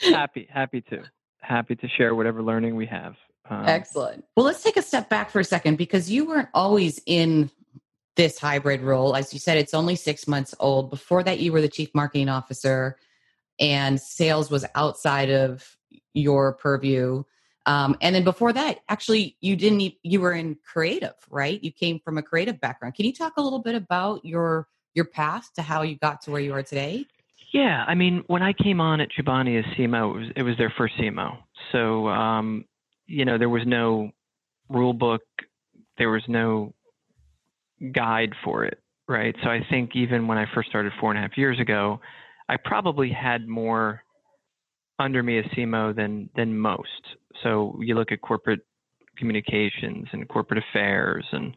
happy, 0.00 0.46
happy 0.50 0.82
to, 0.82 1.02
happy 1.40 1.74
to 1.76 1.88
share 1.88 2.14
whatever 2.14 2.42
learning 2.42 2.76
we 2.76 2.86
have. 2.86 3.16
Um, 3.48 3.64
Excellent. 3.66 4.24
Well, 4.36 4.44
let's 4.44 4.62
take 4.62 4.76
a 4.76 4.82
step 4.82 5.08
back 5.08 5.30
for 5.30 5.40
a 5.40 5.44
second 5.44 5.76
because 5.76 6.10
you 6.10 6.26
weren't 6.26 6.48
always 6.52 7.00
in 7.06 7.50
this 8.16 8.38
hybrid 8.38 8.80
role. 8.80 9.14
As 9.14 9.32
you 9.32 9.38
said, 9.38 9.58
it's 9.58 9.74
only 9.74 9.94
six 9.94 10.26
months 10.26 10.54
old. 10.58 10.90
Before 10.90 11.22
that, 11.22 11.38
you 11.38 11.52
were 11.52 11.60
the 11.60 11.68
chief 11.68 11.94
marketing 11.94 12.28
officer, 12.28 12.96
and 13.60 14.00
sales 14.00 14.50
was 14.50 14.64
outside 14.74 15.30
of 15.30 15.76
your 16.14 16.54
purview. 16.54 17.22
Um, 17.66 17.96
and 18.00 18.14
then 18.14 18.24
before 18.24 18.52
that, 18.52 18.78
actually, 18.88 19.36
you 19.40 19.56
didn't. 19.56 19.94
You 20.02 20.20
were 20.20 20.32
in 20.32 20.56
creative, 20.64 21.14
right? 21.30 21.62
You 21.62 21.70
came 21.70 22.00
from 22.00 22.18
a 22.18 22.22
creative 22.22 22.60
background. 22.60 22.94
Can 22.94 23.06
you 23.06 23.12
talk 23.12 23.34
a 23.36 23.42
little 23.42 23.60
bit 23.60 23.74
about 23.74 24.24
your 24.24 24.68
your 24.94 25.04
path 25.04 25.50
to 25.54 25.62
how 25.62 25.82
you 25.82 25.96
got 25.96 26.22
to 26.22 26.30
where 26.30 26.40
you 26.40 26.54
are 26.54 26.62
today? 26.62 27.06
Yeah, 27.52 27.84
I 27.86 27.94
mean, 27.94 28.24
when 28.26 28.42
I 28.42 28.52
came 28.52 28.80
on 28.80 29.00
at 29.00 29.08
Chobani 29.10 29.58
as 29.58 29.64
CMO, 29.76 30.10
it 30.10 30.18
was, 30.18 30.28
it 30.36 30.42
was 30.42 30.56
their 30.58 30.72
first 30.76 30.94
CMO. 30.98 31.38
So, 31.72 32.08
um, 32.08 32.64
you 33.06 33.24
know, 33.24 33.38
there 33.38 33.48
was 33.48 33.62
no 33.64 34.10
rule 34.68 34.92
book, 34.92 35.22
there 35.96 36.10
was 36.10 36.22
no 36.28 36.74
guide 37.92 38.32
for 38.44 38.64
it, 38.64 38.80
right? 39.08 39.34
So 39.42 39.50
I 39.50 39.60
think 39.70 39.90
even 39.94 40.26
when 40.26 40.38
I 40.38 40.46
first 40.54 40.68
started 40.68 40.92
four 41.00 41.10
and 41.10 41.18
a 41.18 41.22
half 41.22 41.36
years 41.36 41.60
ago, 41.60 42.00
I 42.48 42.56
probably 42.56 43.10
had 43.10 43.46
more 43.48 44.02
under 44.98 45.22
me 45.22 45.38
as 45.38 45.44
CMO 45.46 45.94
than 45.94 46.30
than 46.36 46.56
most. 46.56 46.88
So 47.42 47.78
you 47.80 47.94
look 47.94 48.12
at 48.12 48.20
corporate 48.20 48.60
communications 49.18 50.06
and 50.12 50.28
corporate 50.28 50.62
affairs 50.70 51.24
and 51.32 51.56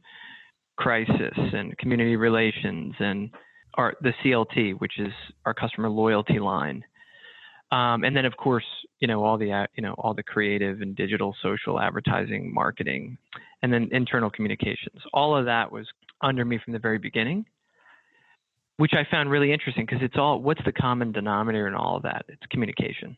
crisis 0.77 1.33
and 1.35 1.77
community 1.77 2.15
relations 2.15 2.95
and 2.99 3.29
our 3.75 3.93
the 4.01 4.13
CLT, 4.23 4.79
which 4.79 4.99
is 4.99 5.13
our 5.45 5.53
customer 5.53 5.89
loyalty 5.89 6.39
line. 6.39 6.83
Um, 7.71 8.03
and 8.03 8.15
then 8.15 8.25
of 8.25 8.35
course, 8.35 8.65
you 8.99 9.07
know, 9.07 9.23
all 9.23 9.37
the 9.37 9.67
you 9.75 9.83
know 9.83 9.93
all 9.97 10.13
the 10.13 10.23
creative 10.23 10.81
and 10.81 10.95
digital 10.95 11.35
social 11.41 11.79
advertising, 11.79 12.53
marketing, 12.53 13.17
and 13.61 13.71
then 13.71 13.89
internal 13.91 14.29
communications. 14.29 15.01
All 15.13 15.35
of 15.37 15.45
that 15.45 15.71
was 15.71 15.85
under 16.21 16.45
me 16.45 16.59
from 16.63 16.73
the 16.73 16.79
very 16.79 16.97
beginning, 16.97 17.45
which 18.77 18.93
I 18.93 19.09
found 19.09 19.29
really 19.29 19.51
interesting 19.51 19.85
because 19.85 20.01
it's 20.01 20.15
all 20.17 20.41
what's 20.41 20.63
the 20.65 20.71
common 20.71 21.11
denominator 21.11 21.67
in 21.67 21.75
all 21.75 21.97
of 21.97 22.03
that? 22.03 22.25
It's 22.27 22.41
communication. 22.49 23.15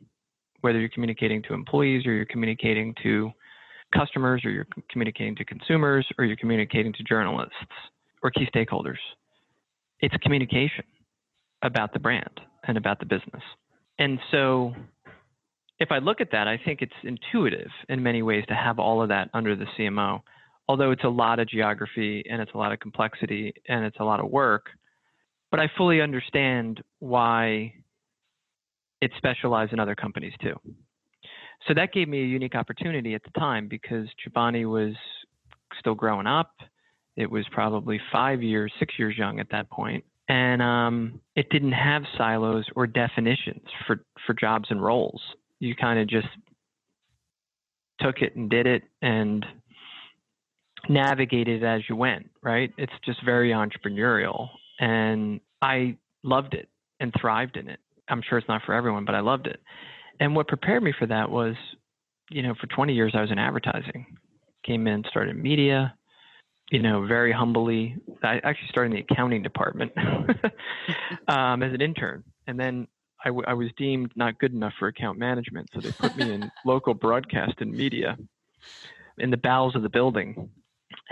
Whether 0.62 0.80
you're 0.80 0.90
communicating 0.90 1.42
to 1.44 1.54
employees 1.54 2.06
or 2.06 2.14
you're 2.14 2.26
communicating 2.26 2.94
to 3.04 3.32
customers 3.94 4.44
or 4.46 4.52
you're 4.52 4.68
communicating 4.90 5.36
to 5.36 5.46
consumers 5.46 6.08
or 6.18 6.26
you're 6.26 6.38
communicating 6.38 6.94
to 6.94 7.04
journalists 7.04 7.56
or 8.24 8.32
key 8.32 8.48
stakeholders. 8.54 8.98
It's 10.00 10.16
communication 10.22 10.86
about 11.64 11.94
the 11.94 12.00
brand 12.00 12.40
and 12.68 12.78
about 12.78 13.00
the 13.00 13.06
business. 13.06 13.44
And 14.00 14.20
so 14.32 14.74
if 15.80 15.92
I 15.92 15.98
look 16.00 16.22
at 16.22 16.32
that, 16.32 16.48
I 16.48 16.60
think 16.64 16.82
it's 16.82 16.94
intuitive 17.04 17.70
in 17.90 18.02
many 18.02 18.22
ways 18.22 18.44
to 18.48 18.56
have 18.56 18.80
all 18.80 19.02
of 19.02 19.10
that 19.10 19.30
under 19.34 19.56
the 19.56 19.66
CMO 19.78 20.22
although 20.72 20.92
it's 20.92 21.04
a 21.04 21.10
lot 21.10 21.38
of 21.38 21.50
geography 21.50 22.24
and 22.30 22.42
it's 22.42 22.54
a 22.54 22.58
lot 22.58 22.72
of 22.72 22.80
complexity 22.80 23.54
and 23.68 23.84
it's 23.84 23.98
a 24.00 24.04
lot 24.06 24.22
of 24.22 24.32
work. 24.32 24.68
But 25.52 25.60
I 25.60 25.70
fully 25.78 26.00
understand 26.00 26.82
why 27.00 27.74
it's 29.02 29.14
specialized 29.18 29.74
in 29.74 29.82
other 29.82 29.96
companies 29.96 30.32
too. 30.42 30.56
So 31.68 31.74
that 31.74 31.92
gave 31.92 32.08
me 32.08 32.22
a 32.22 32.26
unique 32.26 32.56
opportunity 32.56 33.16
at 33.16 33.22
the 33.24 33.38
time 33.38 33.68
because 33.68 34.08
Chobani 34.26 34.66
was 34.66 34.94
still 35.78 35.94
growing 35.94 36.26
up. 36.26 36.54
It 37.18 37.30
was 37.30 37.46
probably 37.52 38.00
five 38.10 38.42
years, 38.42 38.72
six 38.80 38.94
years 38.98 39.18
young 39.18 39.42
at 39.42 39.48
that 39.52 39.70
point, 39.70 40.06
and 40.30 40.62
um, 40.62 41.20
it 41.36 41.50
didn't 41.50 41.74
have 41.74 42.04
silos 42.18 42.64
or 42.78 42.88
definitions 42.88 43.68
for 43.86 44.06
for 44.26 44.34
jobs 44.34 44.68
and 44.70 44.82
roles. 44.82 45.22
You 45.60 45.76
kind 45.76 46.00
of 46.00 46.08
just 46.08 46.30
took 48.00 48.22
it 48.22 48.38
and 48.38 48.50
did 48.50 48.68
it, 48.68 48.84
and 49.02 49.46
navigate 50.90 51.48
it 51.48 51.64
as 51.64 51.82
you 51.90 51.96
went, 51.96 52.30
right? 52.42 52.74
It's 52.78 52.94
just 53.06 53.24
very 53.24 53.50
entrepreneurial. 53.50 54.50
And 54.80 55.40
I 55.62 55.98
loved 56.24 56.54
it 56.54 56.70
and 57.00 57.14
thrived 57.20 57.58
in 57.58 57.68
it. 57.70 57.80
I'm 58.10 58.22
sure 58.28 58.38
it's 58.38 58.48
not 58.48 58.62
for 58.66 58.74
everyone, 58.74 59.06
but 59.06 59.16
I 59.16 59.20
loved 59.20 59.48
it. 59.48 59.60
And 60.20 60.36
what 60.36 60.48
prepared 60.48 60.84
me 60.84 60.94
for 60.98 61.06
that 61.08 61.30
was, 61.30 61.56
you 62.30 62.42
know, 62.44 62.54
for 62.60 62.68
20 62.68 62.94
years 62.94 63.14
I 63.16 63.22
was 63.22 63.32
in 63.32 63.40
advertising. 63.40 64.06
Came 64.64 64.88
in, 64.88 65.04
started 65.10 65.36
media, 65.36 65.96
you 66.72 66.82
know, 66.82 67.06
very 67.06 67.32
humbly. 67.32 67.96
I 68.24 68.40
actually 68.44 68.70
started 68.70 68.94
in 68.94 68.98
the 68.98 69.14
accounting 69.14 69.42
department 69.42 69.92
um, 71.28 71.64
as 71.64 71.74
an 71.74 71.82
intern. 71.82 72.24
And 72.48 72.60
then 72.60 72.88
I, 73.24 73.30
w- 73.30 73.46
I 73.48 73.54
was 73.54 73.70
deemed 73.78 74.12
not 74.16 74.40
good 74.40 74.54
enough 74.54 74.74
for 74.80 74.88
account 74.88 75.18
management. 75.18 75.70
So 75.74 75.82
they 75.82 75.92
put 75.92 76.16
me 76.16 76.32
in 76.32 76.52
local 76.66 76.94
broadcast 76.94 77.56
and 77.60 77.76
media 77.76 78.18
in 79.18 79.32
the 79.32 79.38
bowels 79.38 79.76
of 79.76 79.84
the 79.84 79.90
building 79.90 80.50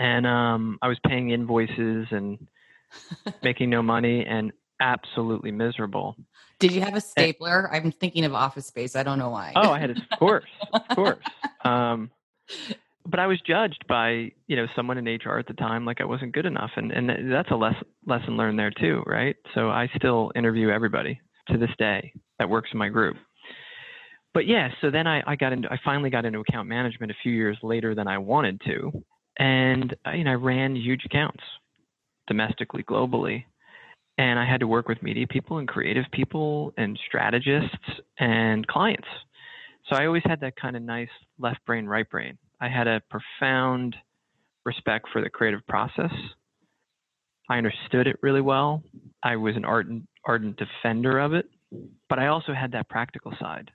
and 0.00 0.26
um, 0.26 0.78
I 0.82 0.88
was 0.88 0.98
paying 1.06 1.30
invoices 1.30 2.08
and 2.10 2.48
making 3.42 3.70
no 3.70 3.82
money 3.82 4.24
and 4.26 4.50
absolutely 4.80 5.52
miserable. 5.52 6.16
Did 6.58 6.72
you 6.72 6.80
have 6.80 6.96
a 6.96 7.00
stapler? 7.00 7.66
And, 7.66 7.86
I'm 7.86 7.92
thinking 7.92 8.24
of 8.24 8.34
Office 8.34 8.66
Space. 8.66 8.96
I 8.96 9.02
don't 9.02 9.18
know 9.18 9.28
why. 9.30 9.52
oh, 9.54 9.70
I 9.70 9.78
had, 9.78 9.90
a, 9.90 9.92
of 9.92 10.18
course, 10.18 10.50
of 10.72 10.88
course. 10.94 11.24
Um, 11.64 12.10
but 13.06 13.20
I 13.20 13.26
was 13.26 13.38
judged 13.46 13.84
by 13.88 14.32
you 14.46 14.56
know 14.56 14.66
someone 14.74 14.98
in 14.98 15.04
HR 15.04 15.38
at 15.38 15.46
the 15.46 15.54
time 15.54 15.84
like 15.84 16.00
I 16.00 16.04
wasn't 16.04 16.32
good 16.32 16.46
enough, 16.46 16.70
and 16.76 16.90
and 16.92 17.32
that's 17.32 17.50
a 17.50 17.56
lesson 17.56 17.84
lesson 18.06 18.36
learned 18.36 18.58
there 18.58 18.70
too, 18.70 19.02
right? 19.06 19.36
So 19.54 19.68
I 19.68 19.88
still 19.96 20.32
interview 20.34 20.70
everybody 20.70 21.20
to 21.48 21.58
this 21.58 21.70
day 21.78 22.12
that 22.38 22.48
works 22.48 22.70
in 22.72 22.78
my 22.78 22.88
group. 22.88 23.16
But 24.32 24.46
yeah, 24.46 24.68
so 24.80 24.90
then 24.90 25.06
I, 25.06 25.22
I 25.26 25.36
got 25.36 25.52
into 25.52 25.70
I 25.70 25.78
finally 25.84 26.08
got 26.08 26.24
into 26.24 26.40
account 26.40 26.68
management 26.68 27.12
a 27.12 27.16
few 27.22 27.32
years 27.32 27.58
later 27.62 27.94
than 27.94 28.06
I 28.06 28.18
wanted 28.18 28.60
to, 28.66 29.02
and 29.40 29.96
uh, 30.06 30.12
you 30.12 30.22
know, 30.22 30.32
I 30.32 30.34
ran 30.34 30.76
huge 30.76 31.04
accounts 31.04 31.42
domestically, 32.28 32.84
globally, 32.84 33.44
and 34.18 34.38
I 34.38 34.44
had 34.44 34.60
to 34.60 34.68
work 34.68 34.86
with 34.86 35.02
media 35.02 35.26
people 35.26 35.58
and 35.58 35.66
creative 35.66 36.04
people 36.12 36.72
and 36.76 36.98
strategists 37.08 37.74
and 38.18 38.64
clients. 38.68 39.08
So 39.88 39.96
I 39.96 40.06
always 40.06 40.22
had 40.26 40.40
that 40.40 40.54
kind 40.56 40.76
of 40.76 40.82
nice 40.82 41.08
left 41.38 41.64
brain, 41.66 41.86
right 41.86 42.08
brain. 42.08 42.38
I 42.60 42.68
had 42.68 42.86
a 42.86 43.00
profound 43.10 43.96
respect 44.64 45.06
for 45.10 45.22
the 45.22 45.30
creative 45.30 45.66
process. 45.66 46.12
I 47.48 47.56
understood 47.56 48.06
it 48.06 48.16
really 48.22 48.42
well. 48.42 48.82
I 49.24 49.36
was 49.36 49.56
an 49.56 49.64
ardent, 49.64 50.06
ardent 50.26 50.58
defender 50.58 51.18
of 51.18 51.32
it, 51.32 51.46
but 52.10 52.18
I 52.18 52.26
also 52.26 52.52
had 52.52 52.72
that 52.72 52.90
practical 52.90 53.32
side 53.40 53.70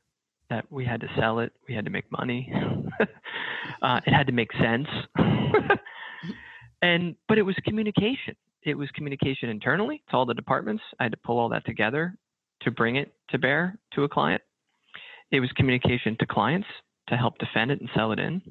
that 0.49 0.65
we 0.71 0.85
had 0.85 1.01
to 1.01 1.07
sell 1.19 1.39
it, 1.39 1.51
we 1.67 1.75
had 1.75 1.85
to 1.85 1.91
make 1.91 2.11
money, 2.11 2.51
uh, 3.81 3.99
it 4.05 4.11
had 4.11 4.27
to 4.27 4.33
make 4.33 4.51
sense, 4.53 4.87
and 6.81 7.15
but 7.27 7.37
it 7.37 7.43
was 7.43 7.55
communication. 7.65 8.35
It 8.63 8.77
was 8.77 8.89
communication 8.91 9.49
internally 9.49 10.03
to 10.09 10.17
all 10.17 10.25
the 10.25 10.33
departments. 10.33 10.83
I 10.99 11.03
had 11.03 11.11
to 11.11 11.19
pull 11.23 11.39
all 11.39 11.49
that 11.49 11.65
together 11.65 12.15
to 12.61 12.71
bring 12.71 12.95
it 12.95 13.13
to 13.29 13.37
bear 13.37 13.77
to 13.93 14.03
a 14.03 14.09
client. 14.09 14.41
It 15.31 15.39
was 15.39 15.51
communication 15.55 16.15
to 16.19 16.25
clients 16.25 16.67
to 17.09 17.15
help 17.17 17.37
defend 17.37 17.71
it 17.71 17.79
and 17.81 17.89
sell 17.95 18.11
it 18.11 18.19
in. 18.19 18.41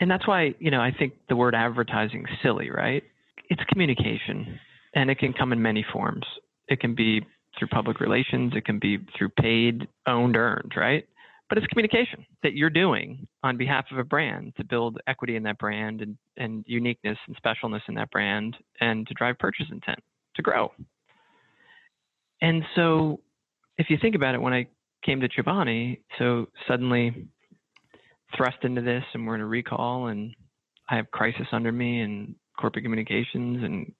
and 0.00 0.10
that's 0.10 0.26
why, 0.26 0.54
you 0.58 0.70
know, 0.70 0.80
I 0.80 0.92
think 0.98 1.14
the 1.28 1.36
word 1.36 1.54
advertising 1.54 2.22
is 2.22 2.38
silly, 2.42 2.70
right? 2.70 3.02
It's 3.50 3.62
communication 3.70 4.58
and 4.94 5.10
it 5.10 5.18
can 5.18 5.32
come 5.32 5.52
in 5.52 5.60
many 5.62 5.84
forms. 5.92 6.24
It 6.68 6.80
can 6.80 6.94
be 6.94 7.20
through 7.58 7.68
public 7.68 8.00
relations, 8.00 8.54
it 8.56 8.64
can 8.64 8.78
be 8.78 8.98
through 9.16 9.28
paid, 9.30 9.86
owned, 10.06 10.36
earned, 10.36 10.72
right? 10.76 11.06
But 11.54 11.62
it's 11.62 11.68
communication 11.68 12.26
that 12.42 12.54
you're 12.54 12.68
doing 12.68 13.28
on 13.44 13.56
behalf 13.56 13.84
of 13.92 13.98
a 13.98 14.02
brand 14.02 14.54
to 14.56 14.64
build 14.64 14.98
equity 15.06 15.36
in 15.36 15.44
that 15.44 15.56
brand 15.56 16.00
and, 16.00 16.16
and 16.36 16.64
uniqueness 16.66 17.16
and 17.28 17.36
specialness 17.36 17.82
in 17.86 17.94
that 17.94 18.10
brand 18.10 18.56
and 18.80 19.06
to 19.06 19.14
drive 19.14 19.38
purchase 19.38 19.66
intent 19.70 20.00
to 20.34 20.42
grow. 20.42 20.72
And 22.42 22.64
so 22.74 23.20
if 23.78 23.88
you 23.88 23.98
think 24.02 24.16
about 24.16 24.34
it, 24.34 24.42
when 24.42 24.52
I 24.52 24.66
came 25.06 25.20
to 25.20 25.28
Chobani, 25.28 26.00
so 26.18 26.46
suddenly 26.66 27.28
thrust 28.36 28.58
into 28.62 28.80
this 28.80 29.04
and 29.14 29.24
we're 29.24 29.36
in 29.36 29.40
a 29.40 29.46
recall 29.46 30.08
and 30.08 30.34
I 30.90 30.96
have 30.96 31.08
crisis 31.12 31.46
under 31.52 31.70
me 31.70 32.00
and 32.00 32.34
corporate 32.58 32.84
communications 32.84 33.62
and 33.62 33.92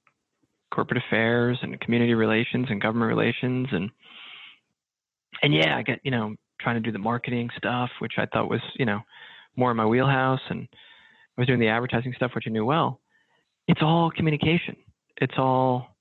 corporate 0.75 1.01
affairs 1.07 1.57
and 1.63 1.81
community 1.81 2.15
relations 2.15 2.67
and 2.69 2.83
government 2.83 3.11
relations 3.11 3.69
and 3.71 3.93
and 5.43 5.53
yeah, 5.53 5.77
I 5.77 5.83
get, 5.83 6.01
you 6.05 6.13
know, 6.13 6.37
trying 6.61 6.77
to 6.77 6.81
do 6.81 6.93
the 6.93 6.99
marketing 6.99 7.51
stuff, 7.57 7.91
which 7.99 8.15
I 8.19 8.27
thought 8.27 8.49
was, 8.49 8.61
you 8.79 8.87
know, 8.87 9.01
more 9.57 9.71
in 9.71 9.77
my 9.77 9.87
wheelhouse 9.87 10.41
and 10.51 10.69
I 11.37 11.41
was 11.41 11.47
doing 11.47 11.61
the 11.61 11.69
advertising 11.69 12.13
stuff, 12.17 12.33
which 12.35 12.45
I 12.47 12.51
knew 12.51 12.65
well. 12.65 13.01
It's 13.67 13.81
all 13.83 14.11
communication. 14.11 14.77
It's 15.17 15.35
all 15.37 15.97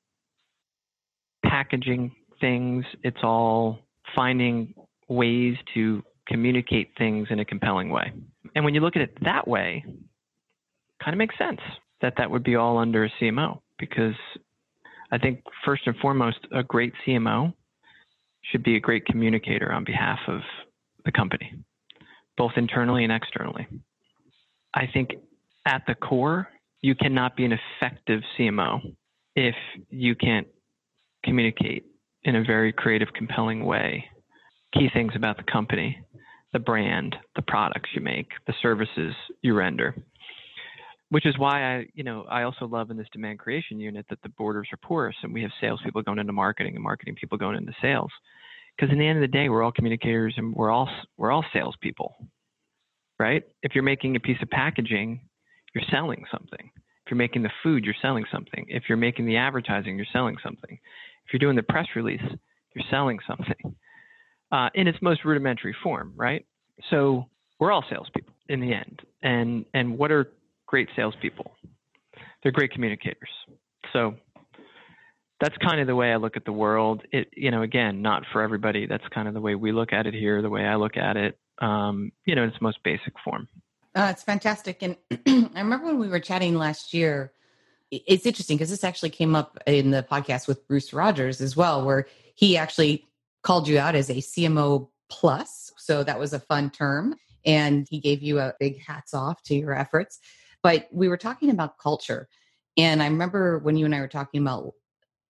packaging 1.46 2.12
things. 2.40 2.86
It's 3.04 3.24
all 3.24 3.80
finding 4.16 4.74
ways 5.08 5.56
to 5.74 6.04
communicate 6.28 6.92
things 6.98 7.28
in 7.30 7.40
a 7.40 7.46
compelling 7.46 7.90
way. 7.90 8.12
And 8.56 8.64
when 8.64 8.74
you 8.74 8.82
look 8.82 8.96
at 8.96 9.02
it 9.02 9.18
that 9.24 9.48
way, 9.48 9.84
kind 11.04 11.14
of 11.14 11.18
makes 11.18 11.38
sense 11.38 11.60
that 12.02 12.14
that 12.18 12.30
would 12.30 12.44
be 12.44 12.56
all 12.56 12.78
under 12.78 13.06
a 13.06 13.10
CMO 13.20 13.60
because 13.80 14.16
I 15.12 15.18
think 15.18 15.44
first 15.66 15.84
and 15.86 15.96
foremost, 15.98 16.40
a 16.52 16.64
great 16.64 16.94
CMO 17.06 17.54
should 18.52 18.64
be 18.64 18.76
a 18.76 18.80
great 18.80 19.06
communicator 19.06 19.72
on 19.72 19.84
behalf 19.84 20.20
of 20.28 20.42
the 21.06 21.12
company, 21.12 21.54
both 22.38 22.52
internally 22.56 23.04
and 23.04 23.14
externally. 23.14 23.68
I 24.74 24.88
think 24.92 25.12
at 25.66 25.84
the 25.88 25.96
core, 25.96 26.48
you 26.82 26.96
cannot 26.96 27.36
be 27.36 27.46
an 27.46 27.54
effective 27.54 28.22
CMO 28.38 28.96
if 29.36 29.56
you 29.90 30.16
can't 30.16 30.48
communicate 31.24 31.86
in 32.24 32.36
a 32.36 32.44
very 32.44 32.74
creative, 32.74 33.10
compelling 33.14 33.64
way 33.66 34.06
key 34.74 34.90
things 34.94 35.14
about 35.16 35.38
the 35.38 35.44
company 35.44 36.04
the 36.54 36.60
brand, 36.60 37.16
the 37.36 37.42
products 37.42 37.90
you 37.94 38.02
make, 38.02 38.28
the 38.46 38.54
services 38.62 39.14
you 39.42 39.56
render. 39.56 39.96
Which 41.14 41.28
is 41.28 41.38
why 41.38 41.62
I, 41.76 41.86
you 41.94 42.04
know, 42.04 42.26
I 42.28 42.42
also 42.42 42.66
love 42.66 42.90
in 42.90 42.98
this 42.98 43.06
demand 43.14 43.38
creation 43.38 43.80
unit 43.80 44.08
that 44.10 44.20
the 44.24 44.30
borders 44.30 44.68
are 44.74 44.78
porous 44.78 45.16
and 45.22 45.32
we 45.32 45.44
have 45.44 45.52
salespeople 45.62 46.02
going 46.02 46.18
into 46.18 46.34
marketing 46.34 46.74
and 46.74 46.84
marketing 46.84 47.14
people 47.14 47.38
going 47.38 47.56
into 47.56 47.72
sales. 47.84 48.10
Because 48.76 48.92
in 48.92 48.98
the 48.98 49.06
end 49.06 49.20
of 49.20 49.22
the 49.22 49.28
day, 49.28 49.48
we're 49.48 49.62
all 49.62 49.72
communicators 49.72 50.34
and 50.38 50.56
we're 50.56 50.72
all 50.72 50.90
we're 51.18 51.30
all 51.30 51.46
salespeople, 51.54 52.16
right? 53.20 53.44
If 53.62 53.76
you're 53.76 53.84
making 53.84 54.16
a 54.16 54.20
piece 54.20 54.42
of 54.42 54.50
packaging, 54.50 55.22
you're 55.76 55.84
selling 55.92 56.24
something. 56.32 56.72
If 57.06 57.12
you're 57.12 57.18
making 57.20 57.44
the 57.44 57.52
food, 57.62 57.86
you're 57.86 57.94
selling 58.02 58.26
something. 58.32 58.66
If 58.68 58.86
you're 58.90 58.98
making 58.98 59.28
the 59.28 59.38
advertising, 59.38 59.96
you're 59.98 60.08
selling 60.12 60.38
something. 60.44 60.80
If 61.28 61.32
you're 61.32 61.40
doing 61.40 61.56
the 61.56 61.62
press 61.62 61.86
release, 61.96 62.24
you're 62.74 62.86
selling 62.90 63.20
something 63.28 63.76
uh, 64.52 64.70
in 64.74 64.88
its 64.88 64.98
most 65.04 65.26
rudimentary 65.26 65.76
form, 65.84 66.14
right? 66.16 66.44
So 66.90 67.28
we're 67.60 67.72
all 67.72 67.86
salespeople 67.88 68.34
in 68.50 68.62
the 68.62 68.74
end. 68.74 69.04
And 69.22 69.66
and 69.76 69.96
what 69.96 70.12
are 70.12 70.32
great 70.74 70.90
salespeople? 70.96 71.52
They're 72.42 72.52
great 72.52 72.72
communicators. 72.72 73.30
So 73.94 74.16
that's 75.40 75.56
kind 75.58 75.80
of 75.80 75.86
the 75.86 75.96
way 75.96 76.12
I 76.12 76.16
look 76.16 76.36
at 76.36 76.46
the 76.46 76.52
world. 76.52 77.04
It, 77.12 77.28
you 77.38 77.52
know, 77.52 77.62
again, 77.62 78.02
not 78.02 78.24
for 78.34 78.42
everybody. 78.42 78.88
That's 78.88 79.04
kind 79.14 79.28
of 79.28 79.36
the 79.36 79.40
way 79.40 79.54
we 79.54 79.72
look 79.72 79.94
at 79.94 80.08
it 80.08 80.16
here, 80.16 80.42
the 80.42 80.50
way 80.50 80.66
I 80.66 80.78
look 80.78 80.98
at 80.98 81.16
it. 81.16 81.38
Um, 81.62 82.12
you 82.26 82.34
know, 82.34 82.42
in 82.42 82.50
its 82.50 82.60
most 82.60 82.80
basic 82.84 83.14
form. 83.24 83.48
Uh, 83.94 84.08
it's 84.10 84.24
fantastic. 84.24 84.82
And 84.82 84.98
I 85.56 85.62
remember 85.62 85.86
when 85.86 86.00
we 86.00 86.08
were 86.08 86.20
chatting 86.20 86.56
last 86.56 86.92
year. 86.92 87.34
It's 87.92 88.26
interesting 88.26 88.58
because 88.58 88.72
this 88.72 88.84
actually 88.84 89.12
came 89.12 89.36
up 89.36 89.60
in 89.68 89.92
the 89.92 90.02
podcast 90.02 90.48
with 90.48 90.68
Bruce 90.68 90.92
Rogers 90.92 91.40
as 91.40 91.56
well, 91.56 91.86
where 91.86 92.08
he 92.34 92.58
actually 92.58 93.06
called 93.44 93.68
you 93.68 93.78
out 93.78 93.94
as 93.94 94.10
a 94.10 94.16
CMO 94.16 94.90
plus. 95.08 95.72
So 95.78 96.04
that 96.04 96.18
was 96.18 96.34
a 96.34 96.40
fun 96.40 96.72
term. 96.72 97.14
And 97.46 97.86
he 97.88 98.00
gave 98.00 98.24
you 98.24 98.40
a 98.40 98.56
big 98.60 98.82
hats 98.82 99.14
off 99.14 99.44
to 99.44 99.56
your 99.56 99.78
efforts. 99.78 100.20
But 100.64 100.88
we 100.92 101.10
were 101.10 101.18
talking 101.18 101.50
about 101.50 101.78
culture. 101.78 102.28
And 102.78 103.04
I 103.04 103.08
remember 103.08 103.60
when 103.60 103.76
you 103.76 103.86
and 103.86 103.94
I 103.94 104.00
were 104.00 104.08
talking 104.08 104.42
about 104.42 104.74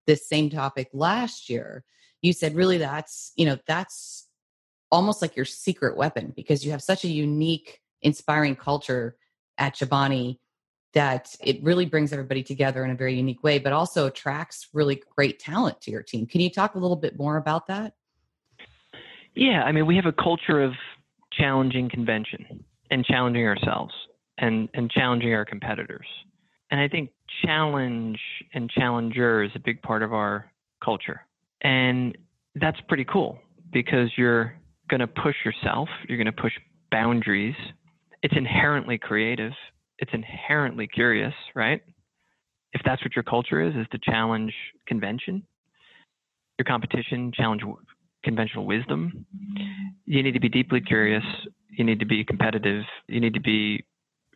this 0.08 0.30
same 0.30 0.50
topic 0.50 0.90
last 0.94 1.50
year, 1.50 1.84
you 2.22 2.32
said, 2.32 2.56
really, 2.56 2.78
that's, 2.78 3.34
you 3.36 3.46
know, 3.46 3.58
that's 3.68 4.30
almost 4.92 5.22
like 5.22 5.36
your 5.36 5.46
secret 5.46 5.98
weapon 5.98 6.32
because 6.36 6.64
you 6.64 6.72
have 6.72 6.82
such 6.82 7.04
a 7.04 7.10
unique, 7.10 7.82
inspiring 8.02 8.56
culture 8.56 9.18
at 9.58 9.76
Chobani 9.76 10.40
that 10.94 11.36
it 11.44 11.62
really 11.64 11.86
brings 11.86 12.14
everybody 12.14 12.44
together 12.44 12.86
in 12.86 12.92
a 12.92 12.96
very 12.96 13.16
unique 13.16 13.44
way, 13.44 13.58
but 13.58 13.74
also 13.74 14.06
attracts 14.06 14.68
really 14.74 15.02
great 15.16 15.40
talent 15.40 15.82
to 15.82 15.90
your 15.90 16.04
team. 16.04 16.28
Can 16.28 16.40
you 16.40 16.52
talk 16.52 16.76
a 16.76 16.80
little 16.80 16.96
bit 16.96 17.18
more 17.18 17.38
about 17.38 17.68
that? 17.68 17.94
Yeah, 19.34 19.64
I 19.64 19.72
mean, 19.72 19.88
we 19.88 19.96
have 19.96 20.06
a 20.06 20.12
culture 20.12 20.62
of 20.62 20.74
challenging 21.32 21.90
convention 21.90 22.64
and 22.92 23.04
challenging 23.04 23.48
ourselves 23.48 23.94
and, 24.38 24.70
and 24.74 24.90
challenging 24.92 25.34
our 25.34 25.46
competitors. 25.46 26.08
And 26.72 26.80
I 26.80 26.88
think 26.88 27.12
challenge 27.46 28.20
and 28.54 28.70
challenger 28.70 29.44
is 29.44 29.52
a 29.56 29.60
big 29.60 29.82
part 29.82 30.02
of 30.02 30.14
our 30.14 30.52
culture. 30.84 31.22
And 31.62 32.18
that's 32.56 32.80
pretty 32.88 33.06
cool 33.06 33.38
because 33.72 34.10
you're 34.18 34.56
going 34.90 35.00
to 35.00 35.08
push 35.08 35.36
yourself, 35.46 35.88
you're 36.08 36.18
going 36.18 36.34
to 36.34 36.42
push 36.42 36.54
boundaries. 36.92 37.56
It's 38.22 38.36
inherently 38.38 38.98
creative, 38.98 39.52
it's 40.00 40.12
inherently 40.14 40.88
curious, 40.88 41.34
right? 41.56 41.82
If 42.74 42.82
that's 42.84 43.04
what 43.04 43.16
your 43.16 43.24
culture 43.24 43.62
is, 43.62 43.76
is 43.76 43.86
to 43.92 44.00
challenge 44.00 44.54
convention, 44.88 45.44
your 46.58 46.66
competition, 46.66 47.32
challenge 47.36 47.62
conventional 48.24 48.66
wisdom. 48.66 49.26
You 50.06 50.24
need 50.24 50.32
to 50.32 50.40
be 50.40 50.50
deeply 50.50 50.82
curious. 50.82 51.24
You 51.70 51.84
need 51.84 52.00
to 52.00 52.06
be 52.06 52.24
competitive. 52.24 52.84
You 53.08 53.20
need 53.20 53.34
to 53.34 53.42
be 53.42 53.84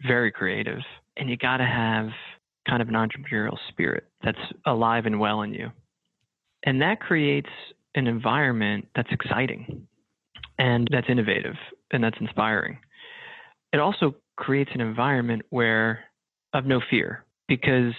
very 0.05 0.31
creative. 0.31 0.79
And 1.17 1.29
you 1.29 1.37
got 1.37 1.57
to 1.57 1.65
have 1.65 2.09
kind 2.67 2.81
of 2.81 2.89
an 2.89 2.95
entrepreneurial 2.95 3.57
spirit 3.69 4.05
that's 4.23 4.37
alive 4.65 5.05
and 5.05 5.19
well 5.19 5.41
in 5.41 5.53
you. 5.53 5.71
And 6.63 6.81
that 6.81 6.99
creates 6.99 7.49
an 7.95 8.07
environment 8.07 8.87
that's 8.95 9.09
exciting 9.11 9.87
and 10.59 10.87
that's 10.91 11.07
innovative 11.09 11.55
and 11.91 12.03
that's 12.03 12.17
inspiring. 12.19 12.77
It 13.73 13.79
also 13.79 14.15
creates 14.35 14.71
an 14.73 14.81
environment 14.81 15.43
where 15.49 16.03
of 16.53 16.65
no 16.65 16.81
fear 16.89 17.25
because 17.47 17.93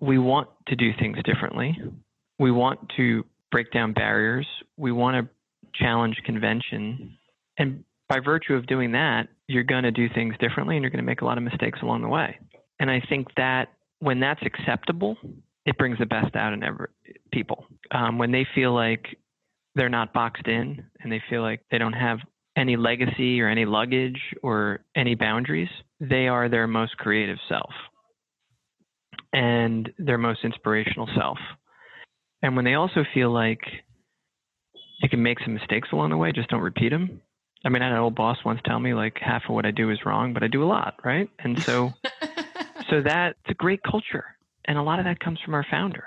we 0.00 0.18
want 0.18 0.48
to 0.68 0.76
do 0.76 0.90
things 0.98 1.18
differently. 1.24 1.76
We 2.38 2.50
want 2.50 2.80
to 2.96 3.24
break 3.50 3.70
down 3.70 3.92
barriers. 3.92 4.46
We 4.76 4.92
want 4.92 5.24
to 5.24 5.30
challenge 5.80 6.16
convention. 6.24 7.16
And 7.58 7.84
by 8.14 8.20
virtue 8.20 8.54
of 8.54 8.66
doing 8.68 8.92
that, 8.92 9.28
you're 9.48 9.64
going 9.64 9.82
to 9.82 9.90
do 9.90 10.08
things 10.14 10.34
differently 10.38 10.76
and 10.76 10.82
you're 10.82 10.90
going 10.90 11.02
to 11.02 11.06
make 11.06 11.22
a 11.22 11.24
lot 11.24 11.36
of 11.36 11.42
mistakes 11.42 11.80
along 11.82 12.02
the 12.02 12.08
way. 12.08 12.38
And 12.78 12.88
I 12.88 13.02
think 13.08 13.26
that 13.36 13.72
when 13.98 14.20
that's 14.20 14.42
acceptable, 14.44 15.16
it 15.66 15.76
brings 15.78 15.98
the 15.98 16.06
best 16.06 16.36
out 16.36 16.52
in 16.52 16.62
every, 16.62 16.86
people. 17.32 17.66
Um, 17.90 18.18
when 18.18 18.30
they 18.30 18.46
feel 18.54 18.72
like 18.72 19.04
they're 19.74 19.88
not 19.88 20.12
boxed 20.12 20.46
in 20.46 20.84
and 21.00 21.10
they 21.10 21.20
feel 21.28 21.42
like 21.42 21.62
they 21.72 21.78
don't 21.78 21.92
have 21.92 22.18
any 22.56 22.76
legacy 22.76 23.40
or 23.40 23.48
any 23.48 23.64
luggage 23.64 24.20
or 24.44 24.84
any 24.94 25.16
boundaries, 25.16 25.68
they 25.98 26.28
are 26.28 26.48
their 26.48 26.68
most 26.68 26.96
creative 26.98 27.38
self 27.48 27.72
and 29.32 29.90
their 29.98 30.18
most 30.18 30.44
inspirational 30.44 31.08
self. 31.16 31.38
And 32.42 32.54
when 32.54 32.64
they 32.64 32.74
also 32.74 33.04
feel 33.12 33.32
like 33.32 33.62
you 35.02 35.08
can 35.08 35.20
make 35.20 35.40
some 35.40 35.54
mistakes 35.54 35.88
along 35.90 36.10
the 36.10 36.16
way, 36.16 36.30
just 36.30 36.48
don't 36.48 36.60
repeat 36.60 36.90
them. 36.90 37.20
I 37.64 37.68
mean, 37.68 37.82
I 37.82 37.86
had 37.86 37.94
an 37.94 38.00
old 38.00 38.14
boss 38.14 38.38
once 38.44 38.60
tell 38.64 38.78
me 38.78 38.94
like 38.94 39.16
half 39.20 39.42
of 39.48 39.54
what 39.54 39.66
I 39.66 39.70
do 39.70 39.90
is 39.90 39.98
wrong, 40.04 40.34
but 40.34 40.42
I 40.42 40.48
do 40.48 40.62
a 40.62 40.66
lot, 40.66 40.94
right? 41.04 41.28
And 41.38 41.58
so, 41.66 41.90
so 42.90 43.02
that's 43.02 43.38
a 43.48 43.54
great 43.54 43.80
culture, 43.82 44.24
and 44.66 44.78
a 44.78 44.82
lot 44.82 44.98
of 44.98 45.06
that 45.06 45.20
comes 45.20 45.38
from 45.44 45.54
our 45.54 45.66
founder, 45.70 46.04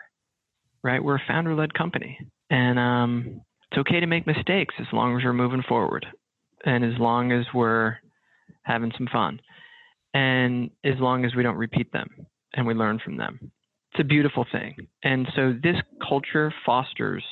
right? 0.83 1.03
We're 1.03 1.15
a 1.15 1.23
founder-led 1.27 1.73
company, 1.73 2.19
and 2.49 2.77
um, 2.77 3.41
it's 3.71 3.79
okay 3.79 3.99
to 3.99 4.07
make 4.07 4.27
mistakes 4.27 4.75
as 4.79 4.87
long 4.93 5.17
as 5.17 5.23
we're 5.23 5.33
moving 5.33 5.63
forward, 5.67 6.05
and 6.65 6.85
as 6.85 6.99
long 6.99 7.31
as 7.31 7.45
we're 7.53 7.97
having 8.63 8.91
some 8.97 9.07
fun, 9.11 9.39
and 10.13 10.69
as 10.83 10.95
long 10.99 11.25
as 11.25 11.35
we 11.35 11.43
don't 11.43 11.57
repeat 11.57 11.91
them 11.91 12.07
and 12.53 12.65
we 12.65 12.73
learn 12.73 12.99
from 13.03 13.17
them 13.17 13.51
it's 13.97 14.05
a 14.05 14.07
beautiful 14.07 14.45
thing. 14.51 14.75
And 15.03 15.27
so 15.35 15.53
this 15.61 15.75
culture 16.07 16.53
fosters 16.65 17.23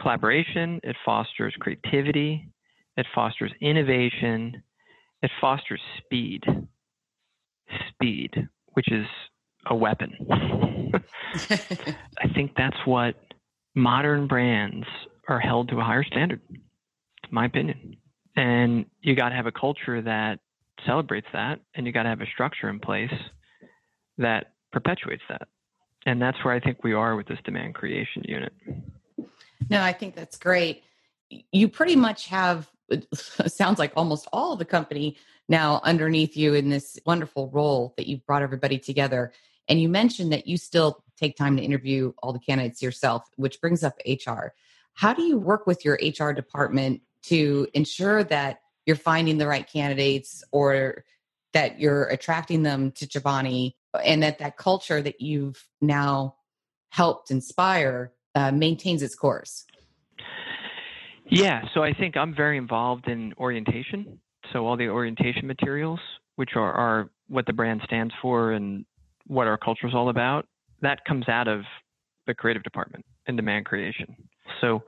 collaboration, 0.00 0.80
it 0.82 0.96
fosters 1.04 1.54
creativity, 1.60 2.48
it 2.96 3.06
fosters 3.14 3.52
innovation, 3.60 4.62
it 5.22 5.30
fosters 5.40 5.80
speed. 5.98 6.44
speed, 7.88 8.48
which 8.74 8.90
is 8.90 9.06
a 9.66 9.74
weapon. 9.74 10.14
I 11.50 12.28
think 12.34 12.52
that's 12.56 12.76
what 12.84 13.14
modern 13.74 14.26
brands 14.26 14.86
are 15.28 15.40
held 15.40 15.68
to 15.68 15.78
a 15.78 15.84
higher 15.84 16.04
standard, 16.04 16.40
in 16.50 16.60
my 17.30 17.46
opinion. 17.46 17.96
And 18.36 18.86
you 19.00 19.14
got 19.14 19.30
to 19.30 19.34
have 19.34 19.46
a 19.46 19.52
culture 19.52 20.02
that 20.02 20.40
celebrates 20.86 21.28
that, 21.32 21.60
and 21.74 21.86
you 21.86 21.92
got 21.92 22.02
to 22.04 22.08
have 22.08 22.20
a 22.20 22.26
structure 22.26 22.68
in 22.68 22.80
place 22.80 23.12
that 24.18 24.52
perpetuates 24.72 25.22
that. 25.28 25.48
And 26.06 26.20
that's 26.20 26.42
where 26.44 26.52
I 26.52 26.60
think 26.60 26.82
we 26.82 26.92
are 26.92 27.14
with 27.14 27.28
this 27.28 27.38
demand 27.44 27.74
creation 27.74 28.22
unit. 28.24 28.52
No, 29.70 29.80
I 29.80 29.92
think 29.92 30.16
that's 30.16 30.36
great. 30.36 30.82
You 31.30 31.68
pretty 31.68 31.96
much 31.96 32.26
have, 32.26 32.68
sounds 33.14 33.78
like 33.78 33.92
almost 33.96 34.28
all 34.32 34.52
of 34.52 34.58
the 34.58 34.64
company 34.64 35.16
now 35.48 35.80
underneath 35.84 36.36
you 36.36 36.54
in 36.54 36.68
this 36.68 36.98
wonderful 37.04 37.50
role 37.50 37.94
that 37.96 38.06
you've 38.06 38.24
brought 38.26 38.42
everybody 38.42 38.78
together. 38.78 39.32
And 39.68 39.80
you 39.80 39.88
mentioned 39.88 40.32
that 40.32 40.46
you 40.46 40.56
still 40.56 41.02
take 41.16 41.36
time 41.36 41.56
to 41.56 41.62
interview 41.62 42.12
all 42.22 42.32
the 42.32 42.38
candidates 42.38 42.82
yourself, 42.82 43.24
which 43.36 43.60
brings 43.60 43.82
up 43.82 43.94
HR. 44.06 44.54
How 44.94 45.14
do 45.14 45.22
you 45.22 45.38
work 45.38 45.66
with 45.66 45.84
your 45.84 45.98
HR 46.02 46.32
department 46.32 47.02
to 47.24 47.66
ensure 47.74 48.24
that 48.24 48.60
you're 48.86 48.96
finding 48.96 49.38
the 49.38 49.46
right 49.46 49.70
candidates 49.70 50.42
or 50.50 51.04
that 51.52 51.78
you're 51.78 52.04
attracting 52.04 52.62
them 52.62 52.90
to 52.92 53.06
Chobani 53.06 53.74
and 54.04 54.22
that 54.22 54.38
that 54.38 54.56
culture 54.56 55.00
that 55.00 55.20
you've 55.20 55.66
now 55.80 56.36
helped 56.90 57.30
inspire 57.30 58.12
uh, 58.34 58.50
maintains 58.50 59.02
its 59.02 59.14
course? 59.14 59.64
Yeah, 61.34 61.62
so 61.72 61.82
I 61.82 61.94
think 61.94 62.14
I'm 62.18 62.34
very 62.34 62.58
involved 62.58 63.08
in 63.08 63.32
orientation. 63.38 64.20
So 64.52 64.66
all 64.66 64.76
the 64.76 64.88
orientation 64.88 65.46
materials, 65.46 65.98
which 66.36 66.50
are, 66.56 66.72
are 66.72 67.10
what 67.28 67.46
the 67.46 67.54
brand 67.54 67.80
stands 67.86 68.12
for 68.20 68.52
and 68.52 68.84
what 69.26 69.46
our 69.46 69.56
culture 69.56 69.86
is 69.86 69.94
all 69.94 70.10
about, 70.10 70.46
that 70.82 71.02
comes 71.06 71.26
out 71.30 71.48
of 71.48 71.62
the 72.26 72.34
creative 72.34 72.62
department 72.62 73.06
and 73.26 73.38
demand 73.38 73.64
creation. 73.64 74.14
So 74.60 74.82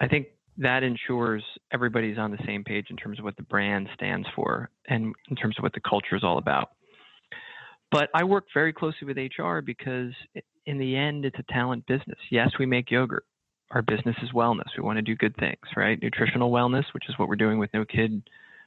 I 0.00 0.08
think 0.08 0.28
that 0.56 0.82
ensures 0.82 1.44
everybody's 1.74 2.16
on 2.16 2.30
the 2.30 2.38
same 2.46 2.64
page 2.64 2.86
in 2.88 2.96
terms 2.96 3.18
of 3.18 3.26
what 3.26 3.36
the 3.36 3.42
brand 3.42 3.86
stands 3.94 4.26
for 4.34 4.70
and 4.88 5.14
in 5.28 5.36
terms 5.36 5.56
of 5.58 5.62
what 5.62 5.74
the 5.74 5.80
culture 5.80 6.16
is 6.16 6.24
all 6.24 6.38
about. 6.38 6.70
But 7.90 8.08
I 8.14 8.24
work 8.24 8.46
very 8.54 8.72
closely 8.72 9.06
with 9.06 9.18
HR 9.18 9.58
because 9.58 10.12
in 10.64 10.78
the 10.78 10.96
end, 10.96 11.26
it's 11.26 11.38
a 11.38 11.52
talent 11.52 11.86
business. 11.86 12.18
Yes, 12.30 12.48
we 12.58 12.64
make 12.64 12.90
yogurt. 12.90 13.26
Our 13.72 13.82
business 13.82 14.16
is 14.22 14.30
wellness. 14.32 14.68
We 14.76 14.82
want 14.82 14.98
to 14.98 15.02
do 15.02 15.16
good 15.16 15.34
things, 15.36 15.56
right? 15.76 16.00
Nutritional 16.00 16.50
wellness, 16.50 16.84
which 16.92 17.08
is 17.08 17.18
what 17.18 17.28
we're 17.28 17.36
doing 17.36 17.58
with 17.58 17.70
No 17.72 17.84
Kid 17.84 18.22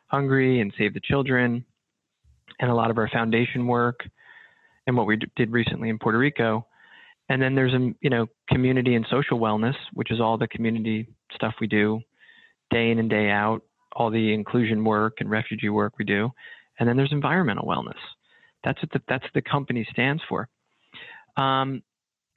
Hungry 0.08 0.62
and 0.62 0.74
Save 0.78 0.94
the 0.94 1.00
Children, 1.00 1.64
and 2.60 2.72
a 2.72 2.74
lot 2.74 2.90
of 2.90 2.98
our 2.98 3.08
foundation 3.10 3.68
work, 3.68 4.00
and 4.88 4.98
what 4.98 5.06
we 5.06 5.20
did 5.36 5.52
recently 5.52 5.90
in 5.90 6.00
Puerto 6.00 6.18
Rico. 6.18 6.66
And 7.30 7.42
then 7.42 7.54
there's 7.56 7.74
a 7.74 7.94
you 8.02 8.10
know 8.10 8.28
community 8.50 8.96
and 8.96 9.06
social 9.10 9.40
wellness, 9.40 9.76
which 9.94 10.12
is 10.12 10.20
all 10.20 10.38
the 10.38 10.48
community 10.48 11.08
stuff 11.34 11.54
we 11.62 11.68
do, 11.68 12.02
day 12.72 12.90
in 12.90 12.98
and 13.00 13.10
day 13.10 13.30
out, 13.30 13.62
all 13.96 14.10
the 14.10 14.34
inclusion 14.34 14.84
work 14.84 15.18
and 15.20 15.30
refugee 15.30 15.70
work 15.70 15.94
we 16.00 16.06
do. 16.06 16.32
And 16.80 16.90
then 16.90 16.98
there's 16.98 17.12
environmental 17.12 17.66
wellness. 17.66 17.94
That's 18.64 18.82
what 18.82 18.92
the, 18.92 19.02
that's 19.08 19.26
the 19.34 19.42
company 19.42 19.88
stands 19.92 20.22
for. 20.28 20.50
Um, 21.38 21.84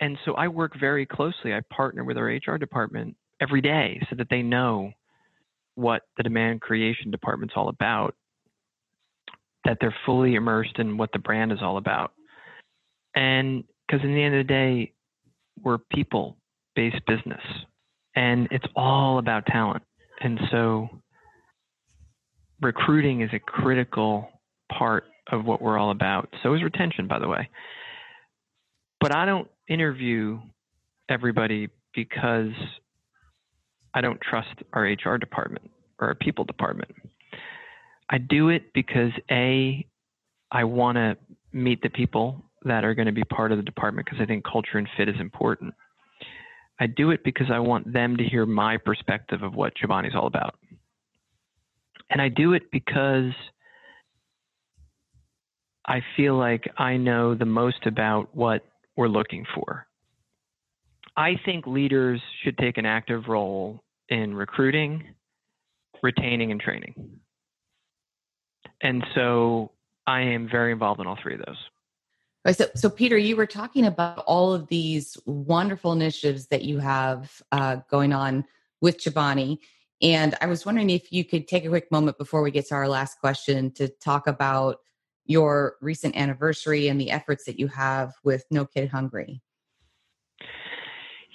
and 0.00 0.18
so 0.24 0.34
I 0.34 0.48
work 0.48 0.78
very 0.78 1.06
closely. 1.06 1.52
I 1.54 1.61
partner 1.72 2.04
with 2.04 2.16
our 2.16 2.26
HR 2.26 2.56
department 2.56 3.16
every 3.40 3.61
day 3.61 4.00
so 4.08 4.16
that 4.16 4.28
they 4.30 4.42
know 4.42 4.92
what 5.74 6.02
the 6.16 6.22
demand 6.22 6.61
creation 6.61 7.11
department's 7.11 7.54
all 7.56 7.68
about, 7.68 8.14
that 9.64 9.78
they're 9.80 9.94
fully 10.06 10.34
immersed 10.34 10.78
in 10.78 10.96
what 10.96 11.11
the 11.12 11.18
brand 11.18 11.52
is 11.52 11.58
all 11.62 11.76
about. 11.76 12.12
And 13.14 13.64
because 13.87 14.04
in 14.04 14.14
the 14.14 14.22
end 14.22 14.34
of 14.34 14.46
the 14.46 14.52
day, 14.52 14.92
we're 15.62 15.78
people 15.78 16.37
based 16.74 17.04
business 17.06 17.42
and 18.14 18.48
it's 18.50 18.66
all 18.76 19.18
about 19.18 19.46
talent. 19.46 19.82
And 20.20 20.38
so 20.50 20.88
recruiting 22.61 23.22
is 23.22 23.30
a 23.32 23.38
critical 23.38 24.28
part 24.76 25.04
of 25.30 25.44
what 25.44 25.62
we're 25.62 25.78
all 25.78 25.90
about. 25.90 26.28
So 26.42 26.54
is 26.54 26.62
retention, 26.62 27.06
by 27.06 27.18
the 27.18 27.28
way. 27.28 27.48
But 29.00 29.14
I 29.14 29.26
don't 29.26 29.48
interview 29.68 30.40
everybody 31.09 31.68
because 31.94 32.52
I 33.94 34.00
don't 34.00 34.20
trust 34.20 34.62
our 34.72 34.83
HR 34.83 35.16
department 35.16 35.70
or 35.98 36.09
our 36.09 36.14
people 36.14 36.44
department. 36.44 36.94
I 38.11 38.18
do 38.18 38.48
it 38.48 38.72
because 38.72 39.12
A, 39.31 39.87
I 40.50 40.64
want 40.64 40.96
to 40.96 41.16
meet 41.52 41.83
the 41.83 41.90
people 41.90 42.44
that 42.64 42.85
are 42.85 42.94
going 42.94 43.07
to 43.07 43.12
be 43.12 43.24
part 43.24 43.52
of 43.52 43.59
the 43.59 43.64
department 43.64 44.07
because 44.07 44.20
I 44.20 44.26
think 44.26 44.44
culture 44.44 44.78
and 44.78 44.88
fit 44.96 45.09
is 45.09 45.20
important. 45.20 45.74
I 46.81 46.87
do 46.87 47.11
it 47.11 47.24
because 47.24 47.48
I 47.52 47.59
want 47.59 47.92
them 47.92 48.16
to 48.16 48.24
hear 48.24 48.46
my 48.46 48.76
perspective 48.76 49.42
of 49.42 49.54
what 49.54 49.72
Chobani 49.76 50.09
is 50.09 50.14
all 50.14 50.26
about. 50.26 50.54
And 52.11 52.22
I 52.22 52.28
do 52.28 52.52
it 52.52 52.70
because 52.70 53.33
I 55.87 56.02
feel 56.16 56.37
like 56.37 56.70
I 56.78 56.96
know 56.96 57.35
the 57.35 57.44
most 57.44 57.87
about 57.87 58.35
what 58.35 58.64
we're 58.98 59.08
looking 59.08 59.46
for. 59.54 59.87
I 61.16 61.37
think 61.44 61.66
leaders 61.68 62.20
should 62.42 62.58
take 62.58 62.78
an 62.78 62.84
active 62.84 63.28
role 63.28 63.80
in 64.08 64.34
recruiting, 64.34 65.04
retaining, 66.02 66.50
and 66.50 66.61
training. 66.61 67.20
And 68.82 69.04
so 69.14 69.70
I 70.06 70.22
am 70.22 70.48
very 70.50 70.72
involved 70.72 71.00
in 71.00 71.06
all 71.06 71.16
three 71.22 71.34
of 71.34 71.42
those. 71.46 72.56
So, 72.56 72.66
so 72.74 72.90
Peter, 72.90 73.16
you 73.16 73.37
were 73.37 73.46
talking 73.46 73.87
about 73.87 74.24
all 74.26 74.52
of 74.52 74.66
these 74.66 75.16
wonderful 75.26 75.92
initiatives 75.92 76.48
that 76.48 76.62
you 76.62 76.78
have 76.78 77.40
uh, 77.52 77.76
going 77.88 78.12
on 78.12 78.44
with 78.80 78.98
Chobani. 78.98 79.58
And 80.02 80.34
I 80.40 80.46
was 80.46 80.66
wondering 80.66 80.90
if 80.90 81.12
you 81.12 81.24
could 81.24 81.46
take 81.46 81.64
a 81.64 81.68
quick 81.68 81.92
moment 81.92 82.18
before 82.18 82.42
we 82.42 82.50
get 82.50 82.66
to 82.68 82.74
our 82.74 82.88
last 82.88 83.20
question 83.20 83.70
to 83.72 83.88
talk 83.88 84.26
about 84.26 84.78
your 85.28 85.76
recent 85.80 86.16
anniversary 86.16 86.88
and 86.88 87.00
the 87.00 87.12
efforts 87.12 87.44
that 87.44 87.58
you 87.58 87.68
have 87.68 88.12
with 88.24 88.44
No 88.50 88.66
Kid 88.66 88.88
Hungry. 88.88 89.40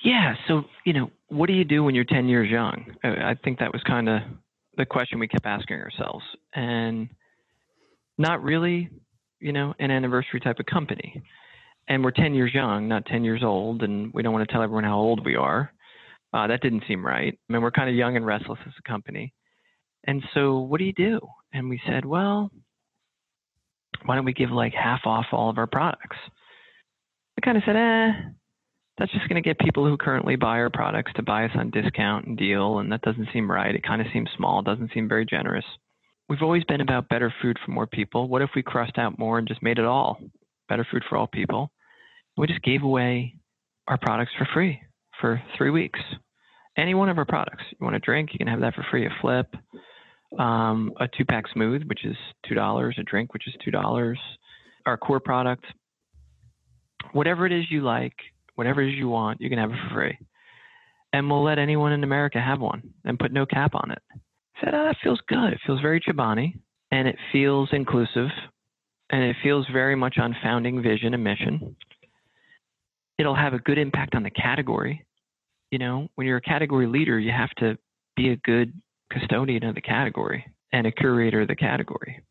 Yeah. 0.04 0.36
So, 0.50 0.64
you 0.86 0.92
know, 0.92 1.10
what 1.30 1.48
do 1.48 1.54
you 1.54 1.64
do 1.64 1.84
when 1.84 1.96
you're 1.96 2.04
10 2.04 2.28
years 2.28 2.52
young? 2.52 2.96
I 3.04 3.36
think 3.42 3.60
that 3.60 3.72
was 3.72 3.82
kind 3.84 4.10
of 4.10 4.22
the 4.76 4.86
question 4.86 5.20
we 5.20 5.30
kept 5.30 5.46
asking 5.46 5.78
ourselves. 5.78 6.26
And 6.54 7.08
not 8.18 8.44
really 8.44 8.90
you 9.44 9.52
know, 9.52 9.74
an 9.78 9.92
anniversary 9.92 10.40
type 10.40 10.60
of 10.60 10.66
company. 10.66 11.22
And 11.90 12.04
we're 12.04 12.12
10 12.12 12.34
years 12.34 12.54
young, 12.54 12.88
not 12.88 13.06
10 13.06 13.26
years 13.26 13.44
old, 13.44 13.84
and 13.84 14.12
we 14.14 14.24
don't 14.24 14.32
want 14.32 14.48
to 14.48 14.52
tell 14.52 14.64
everyone 14.64 14.86
how 14.86 14.98
old 14.98 15.26
we 15.26 15.36
are. 15.36 15.72
Uh, 16.34 16.48
that 16.48 16.62
didn't 16.62 16.86
seem 16.88 17.06
right. 17.06 17.38
I 17.38 17.54
mean, 17.54 17.62
we're 17.62 17.70
kind 17.70 17.90
of 17.90 17.96
young 17.96 18.16
and 18.16 18.26
restless 18.26 18.58
as 18.66 18.72
a 18.80 18.90
company. 18.90 19.34
And 20.06 20.24
so, 20.34 20.60
what 20.60 20.80
do 20.80 20.86
you 20.86 20.94
do? 20.94 21.20
And 21.54 21.70
we 21.70 21.80
said, 21.86 22.06
well, 22.06 22.52
why 24.06 24.16
don't 24.16 24.26
we 24.26 24.34
give 24.34 24.52
like 24.52 24.74
half 24.74 25.02
off 25.06 25.26
all 25.32 25.50
of 25.50 25.58
our 25.58 25.68
products? 25.68 26.18
I 27.38 27.42
kind 27.46 27.58
of 27.58 27.64
said, 27.66 27.76
eh, 27.76 28.12
that's 28.98 29.12
just 29.12 29.28
going 29.28 29.42
to 29.42 29.48
get 29.48 29.60
people 29.60 29.88
who 29.88 29.98
currently 29.98 30.36
buy 30.36 30.60
our 30.60 30.70
products 30.70 31.12
to 31.16 31.24
buy 31.24 31.46
us 31.46 31.52
on 31.56 31.72
discount 31.72 32.28
and 32.28 32.38
deal, 32.38 32.80
and 32.80 32.92
that 32.92 33.02
doesn't 33.02 33.30
seem 33.34 33.50
right. 33.50 33.74
It 33.74 33.84
kind 33.84 34.02
of 34.02 34.08
seems 34.14 34.30
small, 34.38 34.62
doesn't 34.62 34.92
seem 34.94 35.10
very 35.10 35.26
generous 35.26 35.66
we've 36.30 36.42
always 36.42 36.64
been 36.64 36.82
about 36.82 37.10
better 37.10 37.34
food 37.42 37.58
for 37.64 37.72
more 37.72 37.88
people. 37.88 38.28
What 38.28 38.42
if 38.42 38.50
we 38.56 38.64
crossed 38.64 38.98
out 38.98 39.20
more 39.20 39.38
and 39.38 39.48
just 39.48 39.64
made 39.64 39.80
it 39.80 39.86
all 39.86 40.18
better 40.70 40.86
food 40.90 41.04
for 41.10 41.18
all 41.18 41.28
people? 41.28 41.72
We 42.38 42.48
just 42.48 42.64
gave 42.64 42.84
away 42.84 43.36
our 43.88 43.98
products 43.98 44.32
for 44.38 44.48
free 44.54 44.82
for 45.20 45.42
three 45.58 45.70
weeks. 45.70 46.00
Any 46.78 46.96
one 46.96 47.10
of 47.10 47.18
our 47.18 47.26
products. 47.26 47.64
You 47.72 47.84
want 47.84 47.96
a 47.96 48.00
drink, 48.00 48.32
you 48.34 48.40
can 48.40 48.48
have 48.48 48.62
that 48.62 48.74
for 48.74 48.86
free. 48.90 49.06
A 49.06 49.10
flip, 49.22 49.54
um, 50.40 50.92
a 51.00 51.08
two 51.18 51.26
pack 51.26 51.46
smooth, 51.54 51.84
which 51.86 52.06
is 52.06 52.16
$2, 52.52 53.00
a 53.00 53.04
drink, 53.04 53.34
which 53.34 53.48
is 53.48 53.54
$2, 53.68 54.16
our 54.86 54.98
core 54.98 55.20
product. 55.20 55.66
Whatever 57.12 57.46
it 57.46 57.52
is 57.52 57.66
you 57.70 57.82
like, 57.82 58.16
whatever 58.56 58.82
it 58.82 58.92
is 58.94 58.96
you 58.96 59.10
want, 59.10 59.42
you 59.42 59.50
can 59.50 59.60
have 59.60 59.72
it 59.72 59.78
for 59.88 59.96
free. 59.96 60.18
And 61.12 61.30
we'll 61.30 61.44
let 61.44 61.60
anyone 61.60 61.92
in 61.92 62.04
America 62.04 62.40
have 62.42 62.60
one 62.60 62.82
and 63.06 63.20
put 63.20 63.32
no 63.32 63.46
cap 63.46 63.76
on 63.76 63.92
it 63.92 64.02
said, 64.64 64.74
oh, 64.74 64.90
it 64.90 64.98
feels 65.04 65.20
good. 65.28 65.54
It 65.54 65.60
feels 65.66 65.82
very 65.82 66.00
Chobani 66.00 66.60
and 66.92 67.08
it 67.08 67.18
feels 67.32 67.70
inclusive 67.72 68.30
and 69.10 69.24
it 69.24 69.36
feels 69.44 69.68
very 69.72 69.96
much 69.96 70.18
on 70.18 70.36
founding 70.42 70.82
vision 70.82 71.14
and 71.14 71.24
mission. 71.24 71.76
It'll 73.18 73.36
have 73.36 73.54
a 73.54 73.60
good 73.60 73.78
impact 73.78 74.16
on 74.16 74.24
the 74.24 74.30
category. 74.30 75.06
You 75.72 75.80
know, 75.80 76.08
when 76.16 76.28
you're 76.28 76.38
a 76.38 76.42
category 76.42 76.88
leader, 76.88 77.20
you 77.20 77.32
have 77.32 77.50
to 77.58 77.78
be 78.16 78.30
a 78.30 78.36
good 78.38 78.74
custodian 79.14 79.64
of 79.64 79.76
the 79.76 79.82
category 79.82 80.46
and 80.72 80.88
a 80.88 80.92
curator 80.92 81.42
of 81.42 81.48
the 81.48 81.56
category. 81.56 82.22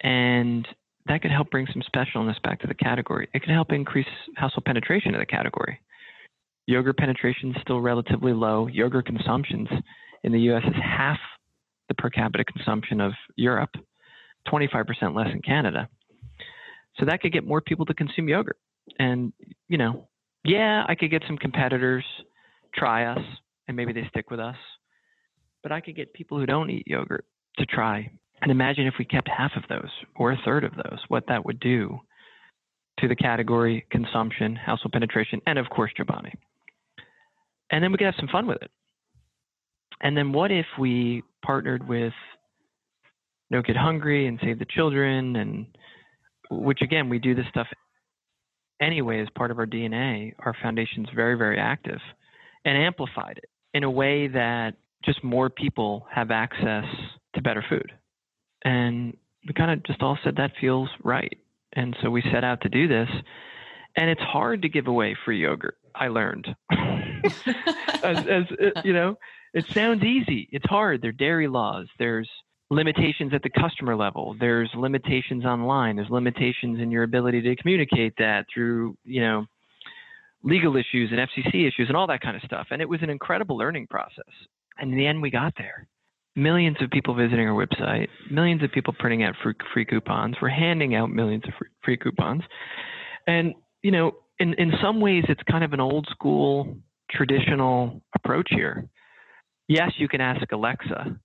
And 0.00 0.66
that 1.06 1.22
could 1.22 1.30
help 1.30 1.50
bring 1.50 1.66
some 1.72 1.82
specialness 1.82 2.40
back 2.42 2.60
to 2.60 2.66
the 2.66 2.74
category. 2.74 3.28
It 3.34 3.40
could 3.40 3.52
help 3.52 3.72
increase 3.72 4.06
household 4.36 4.64
penetration 4.64 5.14
of 5.14 5.20
the 5.20 5.26
category. 5.26 5.80
Yogurt 6.66 6.96
penetration 6.96 7.50
is 7.50 7.56
still 7.62 7.80
relatively 7.80 8.32
low. 8.32 8.68
Yogurt 8.68 9.06
consumptions 9.06 9.68
in 10.22 10.32
the 10.32 10.40
US 10.52 10.62
is 10.64 10.74
half 10.82 11.18
the 11.88 11.94
per 11.94 12.10
capita 12.10 12.44
consumption 12.44 13.00
of 13.00 13.12
Europe, 13.36 13.70
25% 14.48 15.14
less 15.14 15.28
in 15.32 15.42
Canada. 15.42 15.88
So 16.98 17.06
that 17.06 17.20
could 17.20 17.32
get 17.32 17.46
more 17.46 17.60
people 17.60 17.86
to 17.86 17.94
consume 17.94 18.28
yogurt. 18.28 18.58
And, 18.98 19.32
you 19.68 19.78
know, 19.78 20.08
yeah, 20.44 20.84
I 20.88 20.94
could 20.94 21.10
get 21.10 21.22
some 21.26 21.38
competitors 21.38 22.04
try 22.74 23.06
us 23.06 23.22
and 23.68 23.76
maybe 23.76 23.92
they 23.92 24.06
stick 24.08 24.30
with 24.30 24.40
us. 24.40 24.56
But 25.62 25.72
I 25.72 25.80
could 25.80 25.96
get 25.96 26.12
people 26.12 26.38
who 26.38 26.46
don't 26.46 26.70
eat 26.70 26.86
yogurt 26.86 27.24
to 27.58 27.66
try. 27.66 28.10
And 28.40 28.50
imagine 28.50 28.86
if 28.86 28.94
we 28.98 29.04
kept 29.04 29.28
half 29.28 29.52
of 29.56 29.62
those 29.68 29.90
or 30.16 30.32
a 30.32 30.38
third 30.44 30.64
of 30.64 30.74
those, 30.74 30.98
what 31.08 31.24
that 31.28 31.44
would 31.44 31.60
do 31.60 32.00
to 32.98 33.08
the 33.08 33.16
category, 33.16 33.86
consumption, 33.90 34.56
household 34.56 34.92
penetration, 34.92 35.40
and 35.46 35.58
of 35.58 35.68
course, 35.70 35.92
Chobani. 35.98 36.32
And 37.70 37.82
then 37.82 37.92
we 37.92 37.98
could 37.98 38.06
have 38.06 38.14
some 38.18 38.28
fun 38.28 38.46
with 38.46 38.60
it. 38.62 38.70
And 40.00 40.16
then 40.16 40.32
what 40.32 40.50
if 40.50 40.66
we 40.78 41.22
partnered 41.44 41.88
with 41.88 42.12
No 43.50 43.62
Kid 43.62 43.76
Hungry 43.76 44.26
and 44.26 44.38
Save 44.42 44.58
the 44.58 44.66
Children, 44.68 45.36
and 45.36 45.66
which 46.50 46.82
again, 46.82 47.08
we 47.08 47.18
do 47.18 47.34
this 47.34 47.46
stuff 47.48 47.68
anyway 48.80 49.20
as 49.20 49.28
part 49.36 49.50
of 49.50 49.58
our 49.58 49.66
DNA. 49.66 50.34
Our 50.40 50.54
foundation's 50.60 51.08
very, 51.14 51.36
very 51.36 51.58
active 51.58 52.00
and 52.64 52.76
amplified 52.76 53.38
it 53.38 53.48
in 53.74 53.84
a 53.84 53.90
way 53.90 54.28
that 54.28 54.72
just 55.04 55.22
more 55.22 55.50
people 55.50 56.06
have 56.10 56.30
access 56.30 56.84
to 57.34 57.42
better 57.42 57.64
food. 57.68 57.92
And 58.64 59.16
we 59.46 59.54
kind 59.54 59.70
of 59.70 59.82
just 59.84 60.02
all 60.02 60.18
said 60.22 60.36
that 60.36 60.52
feels 60.60 60.88
right. 61.02 61.38
And 61.72 61.96
so 62.02 62.10
we 62.10 62.22
set 62.32 62.44
out 62.44 62.60
to 62.62 62.68
do 62.68 62.86
this. 62.86 63.08
And 63.96 64.08
it's 64.08 64.20
hard 64.20 64.62
to 64.62 64.68
give 64.68 64.86
away 64.86 65.16
free 65.24 65.42
yogurt, 65.42 65.76
I 65.94 66.08
learned. 66.08 66.46
as, 66.72 68.26
as 68.26 68.44
uh, 68.50 68.80
you 68.84 68.92
know, 68.92 69.18
it 69.52 69.66
sounds 69.68 70.02
easy. 70.02 70.48
It's 70.50 70.64
hard. 70.66 71.02
There 71.02 71.10
are 71.10 71.12
dairy 71.12 71.48
laws. 71.48 71.88
There's 71.98 72.28
limitations 72.70 73.34
at 73.34 73.42
the 73.42 73.50
customer 73.50 73.94
level. 73.94 74.34
There's 74.38 74.70
limitations 74.74 75.44
online. 75.44 75.96
There's 75.96 76.10
limitations 76.10 76.80
in 76.80 76.90
your 76.90 77.02
ability 77.02 77.42
to 77.42 77.56
communicate 77.56 78.14
that 78.18 78.46
through, 78.52 78.96
you 79.04 79.20
know, 79.20 79.46
legal 80.42 80.76
issues 80.76 81.10
and 81.12 81.20
FCC 81.20 81.68
issues 81.68 81.88
and 81.88 81.96
all 81.96 82.06
that 82.06 82.22
kind 82.22 82.36
of 82.36 82.42
stuff. 82.42 82.68
And 82.70 82.80
it 82.80 82.88
was 82.88 83.02
an 83.02 83.10
incredible 83.10 83.58
learning 83.58 83.88
process. 83.88 84.24
And 84.78 84.92
in 84.92 84.98
the 84.98 85.06
end, 85.06 85.22
we 85.22 85.30
got 85.30 85.54
there. 85.56 85.86
Millions 86.34 86.78
of 86.80 86.90
people 86.90 87.14
visiting 87.14 87.46
our 87.46 87.66
website, 87.66 88.08
millions 88.30 88.62
of 88.62 88.72
people 88.72 88.94
printing 88.98 89.22
out 89.22 89.34
free, 89.42 89.84
coupons. 89.84 90.36
We're 90.40 90.48
handing 90.48 90.94
out 90.94 91.10
millions 91.10 91.44
of 91.46 91.52
free, 91.58 91.68
free 91.84 91.96
coupons. 91.98 92.42
And, 93.26 93.54
you 93.82 93.90
know, 93.90 94.12
in, 94.38 94.54
in 94.54 94.72
some 94.82 95.00
ways, 95.00 95.24
it's 95.28 95.42
kind 95.50 95.62
of 95.62 95.72
an 95.74 95.80
old 95.80 96.08
school, 96.10 96.74
traditional 97.10 98.02
approach 98.14 98.48
here. 98.50 98.88
Yes, 99.68 99.92
you 99.98 100.08
can 100.08 100.20
ask 100.20 100.50
Alexa 100.50 101.16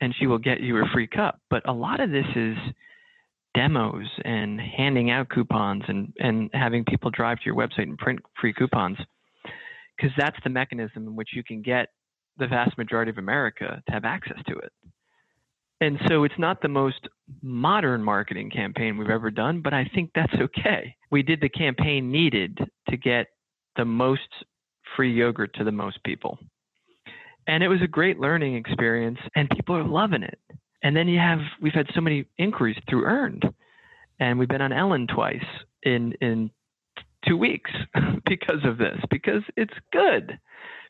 and 0.00 0.14
she 0.18 0.26
will 0.26 0.38
get 0.38 0.60
you 0.60 0.76
a 0.78 0.88
free 0.92 1.06
cup, 1.06 1.40
but 1.48 1.66
a 1.68 1.72
lot 1.72 2.00
of 2.00 2.10
this 2.10 2.26
is 2.36 2.56
demos 3.54 4.06
and 4.24 4.60
handing 4.60 5.10
out 5.10 5.28
coupons 5.28 5.82
and, 5.88 6.12
and 6.18 6.50
having 6.52 6.84
people 6.84 7.10
drive 7.10 7.38
to 7.38 7.44
your 7.46 7.54
website 7.54 7.84
and 7.84 7.98
print 7.98 8.20
free 8.40 8.52
coupons 8.52 8.98
because 9.96 10.12
that's 10.16 10.36
the 10.42 10.50
mechanism 10.50 11.06
in 11.06 11.16
which 11.16 11.30
you 11.34 11.44
can 11.44 11.62
get 11.62 11.88
the 12.38 12.46
vast 12.46 12.76
majority 12.78 13.10
of 13.10 13.18
America 13.18 13.82
to 13.86 13.92
have 13.92 14.04
access 14.04 14.38
to 14.48 14.56
it. 14.58 14.72
And 15.80 15.98
so 16.06 16.22
it's 16.22 16.38
not 16.38 16.62
the 16.62 16.68
most 16.68 17.08
modern 17.42 18.04
marketing 18.04 18.50
campaign 18.50 18.96
we've 18.96 19.10
ever 19.10 19.32
done, 19.32 19.60
but 19.62 19.74
I 19.74 19.90
think 19.94 20.10
that's 20.14 20.34
okay. 20.34 20.94
We 21.10 21.22
did 21.22 21.40
the 21.40 21.48
campaign 21.48 22.12
needed 22.12 22.58
to 22.88 22.96
get 22.96 23.26
the 23.76 23.84
most 23.84 24.28
free 24.96 25.12
yogurt 25.12 25.54
to 25.54 25.64
the 25.64 25.72
most 25.72 26.02
people. 26.04 26.38
And 27.48 27.64
it 27.64 27.68
was 27.68 27.82
a 27.82 27.88
great 27.88 28.20
learning 28.20 28.54
experience, 28.54 29.18
and 29.34 29.50
people 29.50 29.76
are 29.76 29.82
loving 29.82 30.22
it. 30.22 30.38
And 30.84 30.96
then 30.96 31.08
you 31.08 31.18
have 31.18 31.40
we've 31.60 31.72
had 31.72 31.88
so 31.94 32.00
many 32.00 32.26
inquiries 32.38 32.76
through 32.88 33.04
Earned, 33.04 33.44
and 34.20 34.38
we've 34.38 34.48
been 34.48 34.62
on 34.62 34.72
Ellen 34.72 35.08
twice 35.08 35.44
in 35.82 36.12
in 36.20 36.50
two 37.26 37.36
weeks 37.36 37.70
because 38.26 38.64
of 38.64 38.78
this 38.78 38.98
because 39.10 39.42
it's 39.56 39.74
good. 39.92 40.38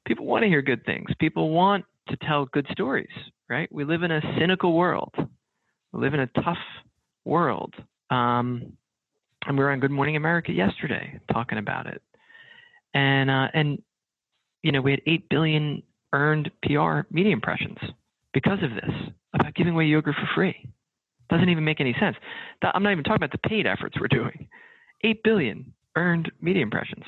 People 0.07 0.27
want 0.27 0.43
to 0.43 0.49
hear 0.49 0.62
good 0.62 0.85
things. 0.85 1.11
People 1.19 1.51
want 1.51 1.85
to 2.09 2.17
tell 2.17 2.47
good 2.47 2.67
stories, 2.73 3.11
right? 3.49 3.71
We 3.73 3.85
live 3.85 4.03
in 4.03 4.11
a 4.11 4.21
cynical 4.38 4.73
world. 4.73 5.15
We 5.93 6.01
live 6.01 6.15
in 6.15 6.21
a 6.21 6.27
tough 6.27 6.59
world. 7.25 7.75
Um, 8.11 8.73
and 9.47 9.59
we 9.59 9.65
were 9.65 9.71
on 9.71 9.81
Good 9.81 9.91
Morning 9.91 10.17
America 10.17 10.53
yesterday 10.53 11.21
talking 11.33 11.59
about 11.59 11.87
it. 11.87 12.03
And 12.95 13.31
uh, 13.31 13.49
and 13.55 13.83
you 14.62 14.73
know 14.73 14.81
we 14.81 14.91
had 14.91 15.01
eight 15.07 15.29
billion 15.29 15.83
earned 16.12 16.51
PR 16.62 17.01
media 17.11 17.33
impressions 17.33 17.79
because 18.35 18.59
of 18.62 18.71
this 18.71 18.95
about 19.35 19.55
giving 19.55 19.73
away 19.73 19.87
yogurt 19.87 20.15
for 20.15 20.29
free. 20.35 20.69
Doesn't 21.31 21.49
even 21.49 21.65
make 21.65 21.81
any 21.81 21.97
sense. 21.99 22.17
I'm 22.62 22.83
not 22.83 22.93
even 22.93 23.05
talking 23.05 23.17
about 23.17 23.33
the 23.33 23.49
paid 23.49 23.67
efforts 23.67 23.97
we're 23.99 24.09
doing. 24.09 24.49
Eight 25.03 25.23
billion 25.23 25.73
earned 25.97 26.31
media 26.41 26.62
impressions, 26.62 27.05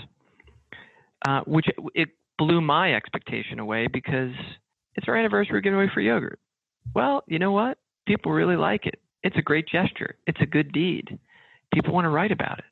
uh, 1.29 1.41
which 1.47 1.67
it 1.95 2.09
blew 2.39 2.61
my 2.61 2.95
expectation 2.95 3.59
away 3.59 3.87
because 3.87 4.33
it's 4.97 5.09
our 5.09 5.17
anniversary. 5.17 5.55
We're 5.55 5.61
giving 5.61 5.79
away 5.79 5.91
free 5.93 6.07
yogurt. 6.07 6.39
Well, 6.95 7.25
you 7.27 7.39
know 7.39 7.53
what? 7.53 7.79
People 8.07 8.33
really 8.33 8.57
like 8.57 8.87
it. 8.87 9.01
It's 9.23 9.37
a 9.37 9.43
great 9.43 9.67
gesture. 9.69 10.17
It's 10.27 10.41
a 10.41 10.47
good 10.47 10.73
deed. 10.73 11.19
People 11.73 11.95
want 11.95 12.05
to 12.05 12.11
write 12.11 12.33
about 12.33 12.59
it. 12.59 12.65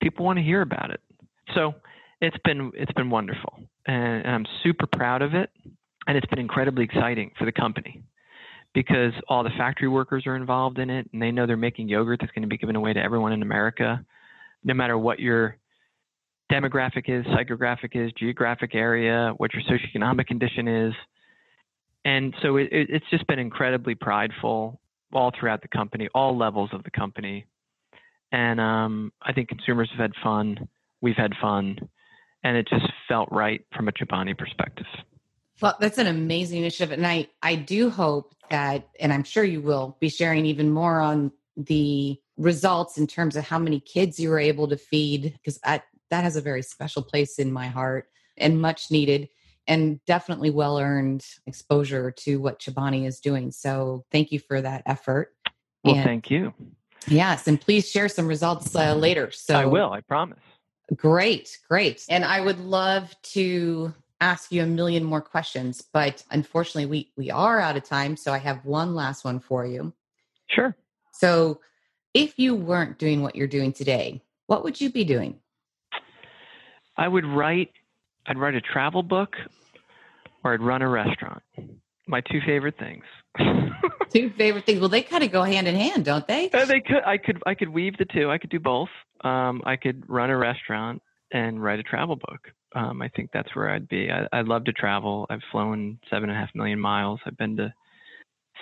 People 0.00 0.24
want 0.24 0.38
to 0.38 0.44
hear 0.44 0.62
about 0.62 0.90
it. 0.90 1.00
So 1.54 1.74
it's 2.20 2.36
been 2.44 2.70
it's 2.74 2.92
been 2.92 3.10
wonderful, 3.10 3.58
and 3.86 4.26
I'm 4.26 4.46
super 4.62 4.86
proud 4.86 5.22
of 5.22 5.34
it. 5.34 5.50
And 6.06 6.16
it's 6.16 6.26
been 6.26 6.38
incredibly 6.38 6.84
exciting 6.84 7.32
for 7.36 7.46
the 7.46 7.52
company 7.52 8.04
because 8.74 9.12
all 9.28 9.42
the 9.42 9.50
factory 9.58 9.88
workers 9.88 10.24
are 10.26 10.36
involved 10.36 10.78
in 10.78 10.88
it 10.88 11.08
and 11.12 11.20
they 11.20 11.32
know 11.32 11.46
they're 11.46 11.56
making 11.56 11.88
yogurt 11.88 12.20
that's 12.20 12.30
going 12.32 12.42
to 12.42 12.48
be 12.48 12.58
given 12.58 12.76
away 12.76 12.92
to 12.92 13.02
everyone 13.02 13.32
in 13.32 13.42
America, 13.42 14.04
no 14.62 14.74
matter 14.74 14.96
what 14.96 15.18
your 15.18 15.56
demographic 16.50 17.08
is, 17.08 17.24
psychographic 17.26 17.94
is, 17.94 18.12
geographic 18.12 18.74
area, 18.74 19.32
what 19.36 19.50
your 19.52 19.62
socioeconomic 19.62 20.26
condition 20.26 20.68
is. 20.68 20.94
And 22.04 22.34
so 22.40 22.56
it, 22.56 22.68
it, 22.70 22.88
it's 22.90 23.06
just 23.10 23.26
been 23.26 23.38
incredibly 23.38 23.94
prideful 23.94 24.80
all 25.12 25.32
throughout 25.38 25.62
the 25.62 25.68
company, 25.68 26.08
all 26.14 26.36
levels 26.36 26.70
of 26.72 26.84
the 26.84 26.90
company. 26.90 27.46
And 28.32 28.60
um, 28.60 29.12
I 29.22 29.32
think 29.32 29.48
consumers 29.48 29.90
have 29.90 30.00
had 30.00 30.12
fun. 30.22 30.68
We've 31.00 31.16
had 31.16 31.32
fun. 31.40 31.88
And 32.44 32.56
it 32.56 32.68
just 32.68 32.86
felt 33.08 33.28
right 33.32 33.64
from 33.74 33.88
a 33.88 33.92
Chobani 33.92 34.38
perspective. 34.38 34.86
Well, 35.60 35.76
that's 35.80 35.98
an 35.98 36.06
amazing 36.06 36.58
initiative. 36.58 36.92
And 36.92 37.06
I, 37.06 37.28
I 37.42 37.56
do 37.56 37.90
hope 37.90 38.34
that, 38.50 38.88
and 39.00 39.12
I'm 39.12 39.24
sure 39.24 39.42
you 39.42 39.60
will 39.60 39.96
be 40.00 40.08
sharing 40.08 40.46
even 40.46 40.70
more 40.70 41.00
on 41.00 41.32
the 41.56 42.20
results 42.36 42.98
in 42.98 43.06
terms 43.06 43.34
of 43.34 43.44
how 43.44 43.58
many 43.58 43.80
kids 43.80 44.20
you 44.20 44.28
were 44.28 44.38
able 44.38 44.68
to 44.68 44.76
feed, 44.76 45.32
because 45.32 45.58
that 46.10 46.24
has 46.24 46.36
a 46.36 46.40
very 46.40 46.62
special 46.62 47.02
place 47.02 47.38
in 47.38 47.52
my 47.52 47.66
heart 47.66 48.08
and 48.36 48.60
much 48.60 48.90
needed 48.90 49.28
and 49.66 50.04
definitely 50.04 50.50
well 50.50 50.78
earned 50.78 51.24
exposure 51.46 52.10
to 52.10 52.40
what 52.40 52.60
Chobani 52.60 53.06
is 53.06 53.20
doing. 53.20 53.50
So 53.50 54.04
thank 54.12 54.30
you 54.30 54.38
for 54.38 54.60
that 54.60 54.82
effort. 54.86 55.34
Well, 55.84 55.96
and, 55.96 56.04
thank 56.04 56.30
you. 56.30 56.54
Yes, 57.08 57.46
and 57.46 57.60
please 57.60 57.90
share 57.90 58.08
some 58.08 58.26
results 58.26 58.74
uh, 58.74 58.94
later. 58.94 59.30
So 59.30 59.54
I 59.54 59.66
will. 59.66 59.92
I 59.92 60.00
promise. 60.00 60.38
Great, 60.94 61.58
great. 61.68 62.04
And 62.08 62.24
I 62.24 62.40
would 62.40 62.60
love 62.60 63.14
to 63.34 63.92
ask 64.20 64.50
you 64.50 64.62
a 64.62 64.66
million 64.66 65.04
more 65.04 65.20
questions, 65.20 65.82
but 65.92 66.22
unfortunately 66.30 66.86
we 66.86 67.12
we 67.16 67.30
are 67.30 67.60
out 67.60 67.76
of 67.76 67.84
time, 67.84 68.16
so 68.16 68.32
I 68.32 68.38
have 68.38 68.64
one 68.64 68.94
last 68.94 69.24
one 69.24 69.40
for 69.40 69.66
you. 69.66 69.92
Sure. 70.48 70.76
So, 71.12 71.60
if 72.14 72.38
you 72.38 72.54
weren't 72.54 72.98
doing 72.98 73.22
what 73.22 73.36
you're 73.36 73.46
doing 73.46 73.72
today, 73.72 74.22
what 74.46 74.64
would 74.64 74.80
you 74.80 74.90
be 74.90 75.04
doing? 75.04 75.40
I 76.96 77.08
would 77.08 77.24
write 77.24 77.70
I'd 78.26 78.38
write 78.38 78.54
a 78.54 78.60
travel 78.60 79.02
book 79.02 79.36
or 80.42 80.54
I'd 80.54 80.60
run 80.60 80.82
a 80.82 80.88
restaurant. 80.88 81.42
My 82.06 82.20
two 82.20 82.40
favorite 82.44 82.76
things. 82.78 83.04
two 84.12 84.30
favorite 84.30 84.64
things. 84.64 84.80
Well, 84.80 84.88
they 84.88 85.02
kind 85.02 85.24
of 85.24 85.32
go 85.32 85.42
hand 85.42 85.68
in 85.68 85.74
hand, 85.74 86.04
don't 86.04 86.26
they? 86.26 86.50
Uh, 86.50 86.64
they 86.64 86.80
could. 86.80 87.02
I 87.04 87.18
could. 87.18 87.42
I 87.46 87.54
could 87.54 87.68
weave 87.68 87.96
the 87.98 88.04
two. 88.04 88.30
I 88.30 88.38
could 88.38 88.50
do 88.50 88.60
both. 88.60 88.88
Um, 89.22 89.62
I 89.64 89.76
could 89.76 90.08
run 90.08 90.30
a 90.30 90.36
restaurant 90.36 91.02
and 91.32 91.62
write 91.62 91.80
a 91.80 91.82
travel 91.82 92.16
book. 92.16 92.40
Um, 92.74 93.02
I 93.02 93.08
think 93.08 93.30
that's 93.32 93.54
where 93.54 93.70
I'd 93.70 93.88
be. 93.88 94.08
I, 94.10 94.26
I 94.32 94.42
love 94.42 94.64
to 94.64 94.72
travel. 94.72 95.26
I've 95.30 95.40
flown 95.50 95.98
seven 96.10 96.30
and 96.30 96.38
a 96.38 96.40
half 96.40 96.50
million 96.54 96.78
miles. 96.78 97.20
I've 97.26 97.36
been 97.36 97.56
to 97.56 97.72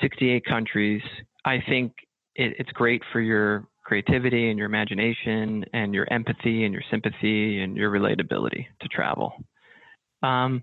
68 0.01 0.45
countries. 0.45 1.03
I 1.45 1.59
think 1.69 1.93
it, 2.35 2.55
it's 2.59 2.71
great 2.73 3.03
for 3.13 3.21
your 3.21 3.67
creativity 3.85 4.51
and 4.51 4.59
your 4.59 4.67
imagination 4.67 5.65
and 5.73 5.95
your 5.95 6.11
empathy 6.13 6.65
and 6.65 6.73
your 6.73 6.83
sympathy 6.91 7.61
and 7.61 7.77
your 7.77 7.91
relatability 7.91 8.67
to 8.81 8.89
travel. 8.89 9.33
Um, 10.23 10.63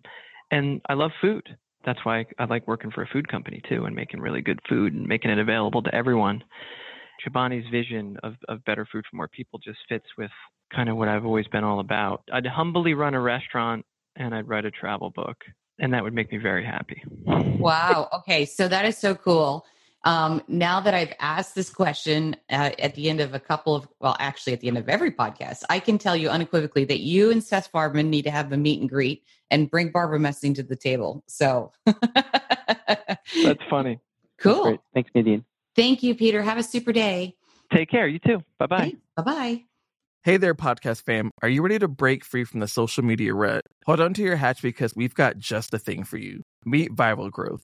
and 0.50 0.82
I 0.90 0.94
love 0.94 1.12
food. 1.22 1.44
That's 1.86 2.00
why 2.04 2.26
I 2.38 2.46
like 2.46 2.68
working 2.68 2.92
for 2.92 3.04
a 3.04 3.08
food 3.08 3.28
company 3.28 3.62
too 3.70 3.86
and 3.86 3.96
making 3.96 4.20
really 4.20 4.42
good 4.42 4.60
food 4.68 4.94
and 4.94 5.08
making 5.08 5.32
it 5.32 5.40
available 5.40 5.82
to 5.84 5.96
everyone. 5.96 6.44
Chobani's 7.26 7.70
vision 7.72 8.18
of, 8.24 8.34
of 8.50 8.64
better 8.66 8.88
food 8.92 9.06
for 9.10 9.16
more 9.16 9.28
people 9.28 9.60
just 9.64 9.80
fits 9.88 10.06
with 10.18 10.32
kind 10.74 10.90
of 10.90 10.98
what 10.98 11.08
I've 11.08 11.26
always 11.26 11.48
been 11.48 11.64
all 11.64 11.80
about. 11.80 12.24
I'd 12.34 12.46
humbly 12.46 12.94
run 12.94 13.14
a 13.14 13.22
restaurant 13.22 13.86
and 14.16 14.34
I'd 14.34 14.48
write 14.48 14.66
a 14.66 14.72
travel 14.72 15.12
book, 15.12 15.38
and 15.80 15.94
that 15.94 16.04
would 16.04 16.14
make 16.14 16.32
me 16.32 16.38
very 16.38 16.66
happy. 16.66 17.02
Wow. 17.26 18.10
Okay. 18.14 18.46
So 18.46 18.68
that 18.68 18.86
is 18.86 18.98
so 18.98 19.16
cool. 19.16 19.66
Um, 20.04 20.42
now 20.48 20.80
that 20.80 20.94
I've 20.94 21.14
asked 21.20 21.54
this 21.54 21.70
question 21.70 22.36
uh, 22.50 22.72
at 22.80 22.96
the 22.96 23.10
end 23.10 23.22
of 23.22 23.34
a 23.34 23.40
couple 23.40 23.76
of, 23.76 23.88
well, 24.00 24.16
actually 24.20 24.54
at 24.54 24.62
the 24.62 24.68
end 24.68 24.78
of 24.78 24.90
every 24.90 25.12
podcast, 25.12 25.64
I 25.70 25.80
can 25.80 25.98
tell 25.98 26.16
you 26.16 26.30
unequivocally 26.30 26.86
that 26.86 27.02
you 27.02 27.32
and 27.32 27.44
Seth 27.44 27.72
Farbman 27.72 28.08
need 28.08 28.24
to 28.24 28.32
have 28.32 28.52
a 28.52 28.58
meet 28.58 28.80
and 28.82 28.90
greet 28.90 29.24
and 29.52 29.70
bring 29.70 29.92
Barbara 29.92 30.20
Messing 30.20 30.54
to 30.56 30.64
the 30.64 30.76
table. 30.76 31.24
So 31.28 31.72
that's 31.86 33.62
funny. 33.70 34.00
Cool. 34.40 34.72
That's 34.72 34.82
Thanks, 34.96 35.12
Nadine. 35.14 35.46
Thank 35.76 36.02
you, 36.02 36.16
Peter. 36.16 36.42
Have 36.42 36.58
a 36.58 36.64
super 36.64 36.92
day. 36.92 37.36
Take 37.72 37.92
care. 37.92 38.08
You 38.08 38.18
too. 38.18 38.44
Bye 38.58 38.66
bye. 38.66 38.94
Bye 39.16 39.22
bye. 39.24 39.64
Hey 40.24 40.38
there, 40.38 40.54
podcast 40.54 41.04
fam. 41.04 41.32
Are 41.42 41.50
you 41.50 41.62
ready 41.64 41.80
to 41.80 41.88
break 41.88 42.24
free 42.24 42.44
from 42.44 42.60
the 42.60 42.68
social 42.68 43.04
media 43.04 43.34
rut? 43.34 43.66
Hold 43.86 44.02
on 44.02 44.14
to 44.16 44.22
your 44.22 44.36
hatch 44.36 44.62
because 44.62 44.96
we've 44.96 45.14
got 45.16 45.38
just 45.38 45.72
the 45.72 45.80
thing 45.80 46.04
for 46.04 46.18
you. 46.18 46.44
Meet 46.66 46.96
Viral 46.96 47.32
Growth, 47.32 47.64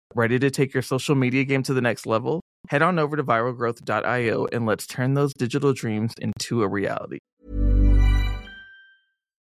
Ready 0.13 0.39
to 0.39 0.51
take 0.51 0.73
your 0.73 0.83
social 0.83 1.15
media 1.15 1.43
game 1.45 1.63
to 1.63 1.73
the 1.73 1.81
next 1.81 2.05
level? 2.05 2.41
Head 2.67 2.81
on 2.81 2.99
over 2.99 3.15
to 3.15 3.23
viralgrowth.io 3.23 4.47
and 4.51 4.65
let's 4.65 4.85
turn 4.85 5.13
those 5.13 5.33
digital 5.33 5.73
dreams 5.73 6.13
into 6.19 6.63
a 6.63 6.67
reality. 6.67 7.19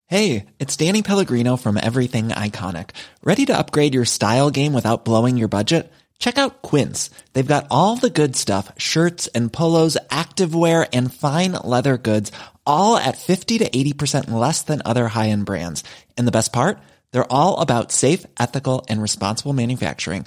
Hey, 0.07 0.46
it's 0.59 0.77
Danny 0.77 1.03
Pellegrino 1.03 1.57
from 1.57 1.79
Everything 1.81 2.29
Iconic. 2.29 2.90
Ready 3.23 3.46
to 3.46 3.57
upgrade 3.57 3.94
your 3.94 4.05
style 4.05 4.51
game 4.51 4.73
without 4.73 5.05
blowing 5.05 5.38
your 5.38 5.49
budget? 5.49 5.90
Check 6.18 6.37
out 6.37 6.62
Quince. 6.62 7.11
They've 7.33 7.46
got 7.46 7.68
all 7.70 7.96
the 7.96 8.11
good 8.11 8.37
stuff 8.37 8.73
shirts 8.77 9.29
and 9.29 9.53
polos, 9.53 9.96
activewear, 10.11 10.88
and 10.92 11.14
fine 11.14 11.53
leather 11.53 11.96
goods, 11.96 12.33
all 12.66 12.96
at 12.96 13.18
50 13.18 13.59
to 13.59 13.70
80% 13.70 14.31
less 14.31 14.62
than 14.62 14.83
other 14.85 15.09
high 15.09 15.29
end 15.29 15.46
brands. 15.46 15.85
And 16.18 16.27
the 16.27 16.33
best 16.33 16.53
part? 16.53 16.81
They're 17.12 17.33
all 17.33 17.59
about 17.61 17.92
safe, 17.92 18.27
ethical, 18.38 18.85
and 18.88 19.01
responsible 19.01 19.53
manufacturing. 19.53 20.27